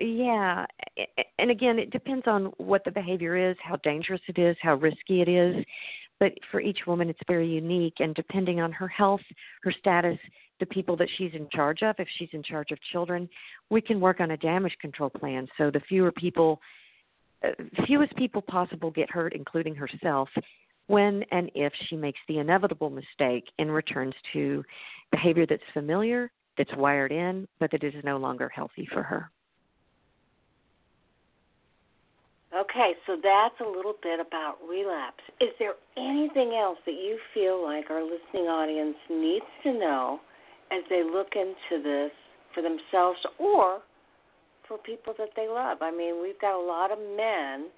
[0.00, 0.66] yeah,
[1.38, 5.22] and again, it depends on what the behavior is, how dangerous it is, how risky
[5.22, 5.64] it is.
[6.18, 9.20] But for each woman, it's very unique, and depending on her health,
[9.62, 10.18] her status,
[10.60, 13.28] the people that she's in charge of, if she's in charge of children,
[13.70, 15.46] we can work on a damage control plan.
[15.58, 16.60] So the fewer people,
[17.86, 20.28] fewest people possible get hurt, including herself,
[20.86, 24.62] when and if she makes the inevitable mistake and returns to
[25.10, 29.30] behavior that's familiar, that's wired in, but that is no longer healthy for her.
[32.54, 35.22] Okay, so that's a little bit about relapse.
[35.40, 40.20] Is there anything else that you feel like our listening audience needs to know
[40.70, 42.12] as they look into this
[42.54, 43.80] for themselves or
[44.68, 45.78] for people that they love?
[45.80, 47.68] I mean, we've got a lot of men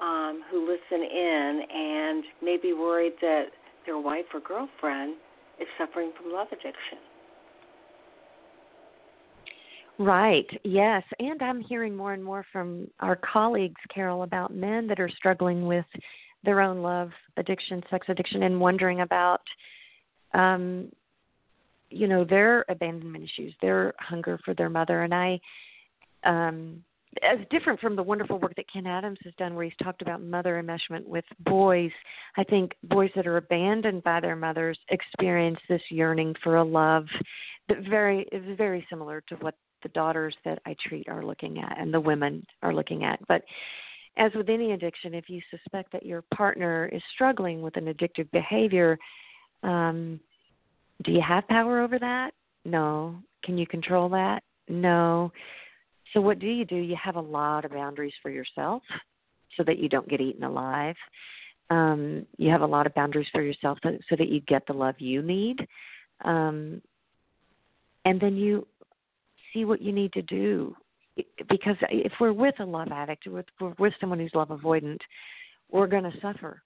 [0.00, 3.46] um, who listen in and may be worried that
[3.86, 5.16] their wife or girlfriend
[5.60, 6.98] is suffering from love addiction.
[9.98, 10.46] Right.
[10.64, 15.10] Yes, and I'm hearing more and more from our colleagues, Carol, about men that are
[15.10, 15.84] struggling with
[16.42, 19.42] their own love addiction, sex addiction, and wondering about,
[20.32, 20.90] um,
[21.90, 25.02] you know, their abandonment issues, their hunger for their mother.
[25.02, 25.38] And I,
[26.24, 26.82] um,
[27.22, 30.22] as different from the wonderful work that Ken Adams has done, where he's talked about
[30.22, 31.90] mother enmeshment with boys.
[32.36, 37.06] I think boys that are abandoned by their mothers experience this yearning for a love
[37.68, 41.78] that very is very similar to what the daughters that I treat are looking at
[41.78, 43.18] and the women are looking at.
[43.26, 43.42] But
[44.16, 48.30] as with any addiction, if you suspect that your partner is struggling with an addictive
[48.30, 48.98] behavior,
[49.62, 50.20] um,
[51.04, 52.32] do you have power over that?
[52.64, 53.16] No.
[53.42, 54.42] Can you control that?
[54.68, 55.32] No.
[56.12, 56.76] So what do you do?
[56.76, 58.82] You have a lot of boundaries for yourself
[59.56, 60.96] so that you don't get eaten alive.
[61.70, 64.72] Um, you have a lot of boundaries for yourself so, so that you get the
[64.72, 65.66] love you need.
[66.24, 66.82] Um,
[68.04, 68.66] and then you
[69.52, 70.74] see what you need to do
[71.48, 74.98] because if we're with a love addict if we're with someone who's love avoidant
[75.70, 76.62] we're going to suffer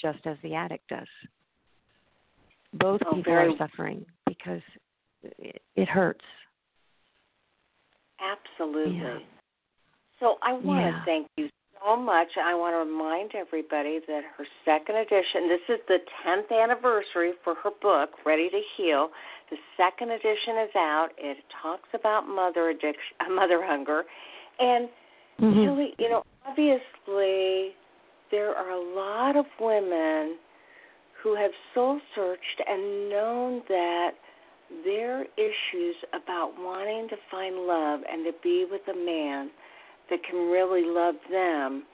[0.00, 1.06] just as the addict does
[2.74, 4.60] both Oh, people very- are suffering because
[5.38, 6.24] it, it hurts
[8.20, 8.98] Absolutely.
[8.98, 9.18] Yeah.
[10.20, 10.92] So I want Yeah.
[10.92, 11.50] to thank you
[11.84, 12.36] so much.
[12.36, 17.54] I want to remind everybody that her second edition, this is the 10th anniversary for
[17.56, 19.12] her book, Ready to Heal.
[19.50, 21.10] The second edition is out.
[21.18, 24.06] It talks about mother addiction, uh, mother hunger.
[24.58, 24.88] And
[25.40, 25.64] Mhm.
[25.64, 27.76] Julie, you know, obviously
[28.30, 30.38] there are a lot of women
[31.12, 34.14] who have soul searched and known that
[34.84, 39.50] their issues about wanting to find love and to be with a man
[40.10, 41.84] that can really love them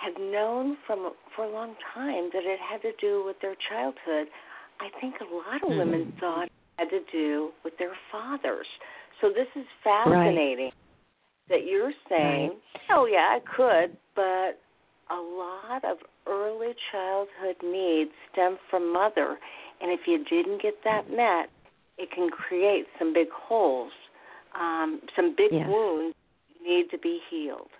[0.00, 4.28] have known from for a long time that it had to do with their childhood.
[4.80, 6.20] I think a lot of women Mhm.
[6.20, 8.66] thought it had to do with their fathers.
[9.20, 10.72] So this is fascinating
[11.48, 12.60] that you're saying,
[12.90, 14.58] oh yeah, I could, but
[15.10, 19.38] a lot of early childhood needs stem from mother,
[19.80, 21.50] and if you didn't get that met,
[21.98, 23.92] it can create some big holes,
[24.58, 25.68] um, some big Yes.
[25.68, 26.16] wounds
[26.62, 27.70] need to be healed.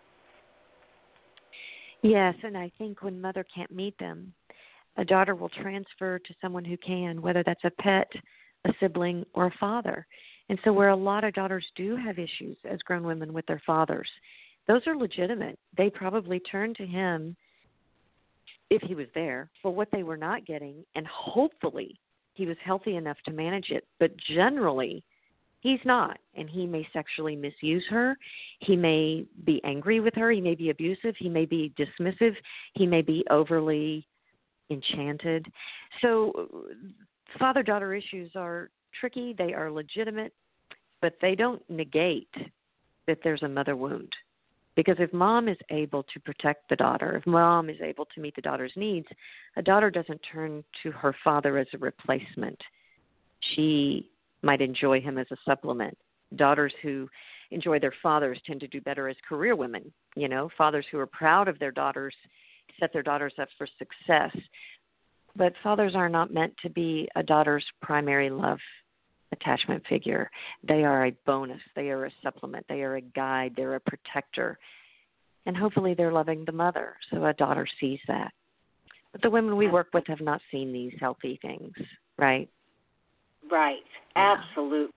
[2.03, 4.35] Yes, and I think when mother can't meet them,
[4.97, 8.13] a daughter will transfer to someone who can, whether that's a pet,
[8.65, 10.07] a sibling, or a father.
[10.49, 13.63] And so, where a lot of daughters do have issues as grown women with their
[13.67, 14.09] fathers,
[14.67, 15.59] those are legitimate.
[15.77, 17.37] They probably turn to him
[18.71, 21.99] if he was there for what they were not getting, and hopefully
[22.35, 23.87] he was healthy enough to manage it.
[23.99, 25.03] But generally,
[25.61, 28.17] he's not, and he may sexually misuse her.
[28.61, 30.31] He may be angry with her.
[30.31, 31.15] He may be abusive.
[31.19, 32.35] He may be dismissive.
[32.75, 34.07] He may be overly
[34.71, 35.47] enchanted.
[36.03, 36.49] So,
[37.39, 40.33] father daughter issues are tricky, they are legitimate,
[41.01, 42.33] but they don't negate
[43.07, 44.13] that there's a mother wound.
[44.77, 48.35] Because if mom is able to protect the daughter, if mom is able to meet
[48.35, 49.07] the daughter's needs,
[49.57, 52.61] a daughter doesn't turn to her father as a replacement.
[53.55, 54.11] She
[54.43, 55.97] might enjoy him as a supplement.
[56.37, 57.09] Daughters who
[57.51, 59.93] enjoy their fathers tend to do better as career women.
[60.17, 62.15] You know, fathers who are proud of their daughters
[62.81, 64.37] set their daughters up for success.
[65.37, 68.59] But fathers are not meant to be a daughter's primary love
[69.35, 70.31] attachment figure.
[70.67, 74.59] They are a bonus, they are a supplement, they are a guide, they're a protector.
[75.47, 78.33] And hopefully they're loving the mother, so a daughter sees that.
[79.13, 81.73] But the women we work with have not seen these healthy things,
[82.19, 82.49] right?
[83.51, 83.85] Right.
[84.17, 84.37] Yeah.
[84.39, 84.95] Absolutely.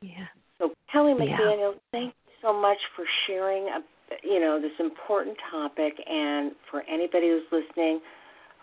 [0.00, 0.26] Yeah.
[0.58, 1.36] So Kelly Yeah.
[1.36, 3.80] McDaniel, thank you so much for sharing, a,
[4.24, 5.94] you know, this important topic.
[6.08, 8.00] And for anybody who's listening,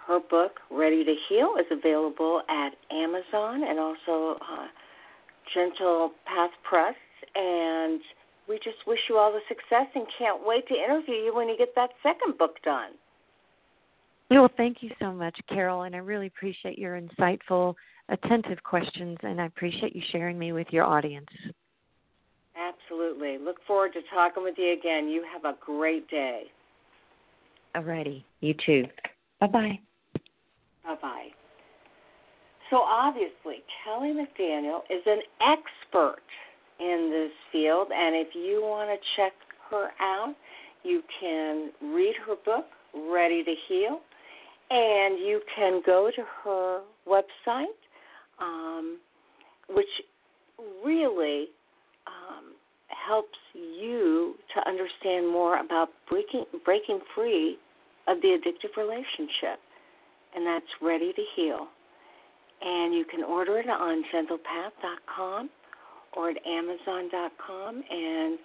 [0.07, 4.67] her book "Ready to Heal" is available at Amazon and also uh,
[5.53, 6.95] Gentle Path Press.
[7.35, 8.01] And
[8.47, 11.57] we just wish you all the success and can't wait to interview you when you
[11.57, 12.91] get that second book done.
[14.31, 17.73] Well, thank you so much, Carol, and I really appreciate your insightful,
[18.09, 21.27] attentive questions, and I appreciate you sharing me with your audience.
[22.55, 23.37] Absolutely.
[23.37, 25.07] Look forward to talking with you again.
[25.07, 26.43] You have a great day.
[27.75, 28.85] Alrighty, you too.
[29.39, 29.79] Bye bye.
[30.83, 31.27] Bye bye.
[32.69, 36.21] So obviously, Kelly McDaniel is an expert
[36.79, 39.33] in this field, and if you want to check
[39.69, 40.35] her out,
[40.83, 43.99] you can read her book, Ready to Heal,
[44.69, 47.65] and you can go to her website,
[48.39, 48.97] um,
[49.69, 49.87] which
[50.85, 51.47] really
[52.07, 52.53] um,
[52.87, 57.57] helps you to understand more about breaking breaking free
[58.07, 59.59] of the addictive relationship,
[60.35, 61.67] and that's Ready to Heal.
[62.61, 65.49] And you can order it on gentlepath.com
[66.15, 67.83] or at amazon.com.
[67.89, 68.37] And,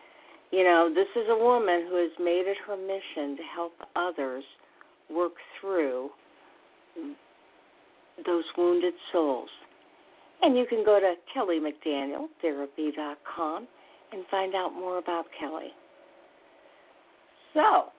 [0.51, 4.45] you know, this is a woman who has made it her mission to help others
[5.11, 6.11] work through
[8.25, 9.51] those wounded souls.
[10.43, 13.69] And you can go to kellymcdanieltherapy.com
[14.13, 15.73] and find out more about Kelly.
[17.55, 17.93] So,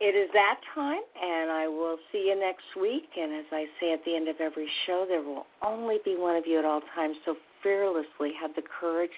[0.00, 3.04] it is that time, and I will see you next week.
[3.18, 6.36] And as I say at the end of every show, there will only be one
[6.36, 7.16] of you at all times.
[7.26, 9.10] So fearlessly have the courage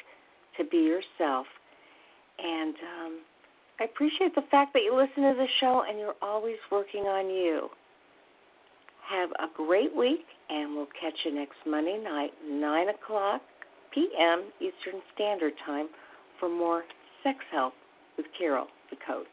[0.58, 1.46] to be yourself.
[2.38, 3.20] And um,
[3.78, 7.30] I appreciate the fact that you listen to the show and you're always working on
[7.30, 7.68] you.
[9.08, 13.42] Have a great week, and we'll catch you next Monday night, 9 o'clock
[13.94, 14.50] p.m.
[14.58, 15.88] Eastern Standard Time,
[16.40, 16.82] for more
[17.22, 17.74] Sex Help
[18.16, 19.26] with Carol, the coach.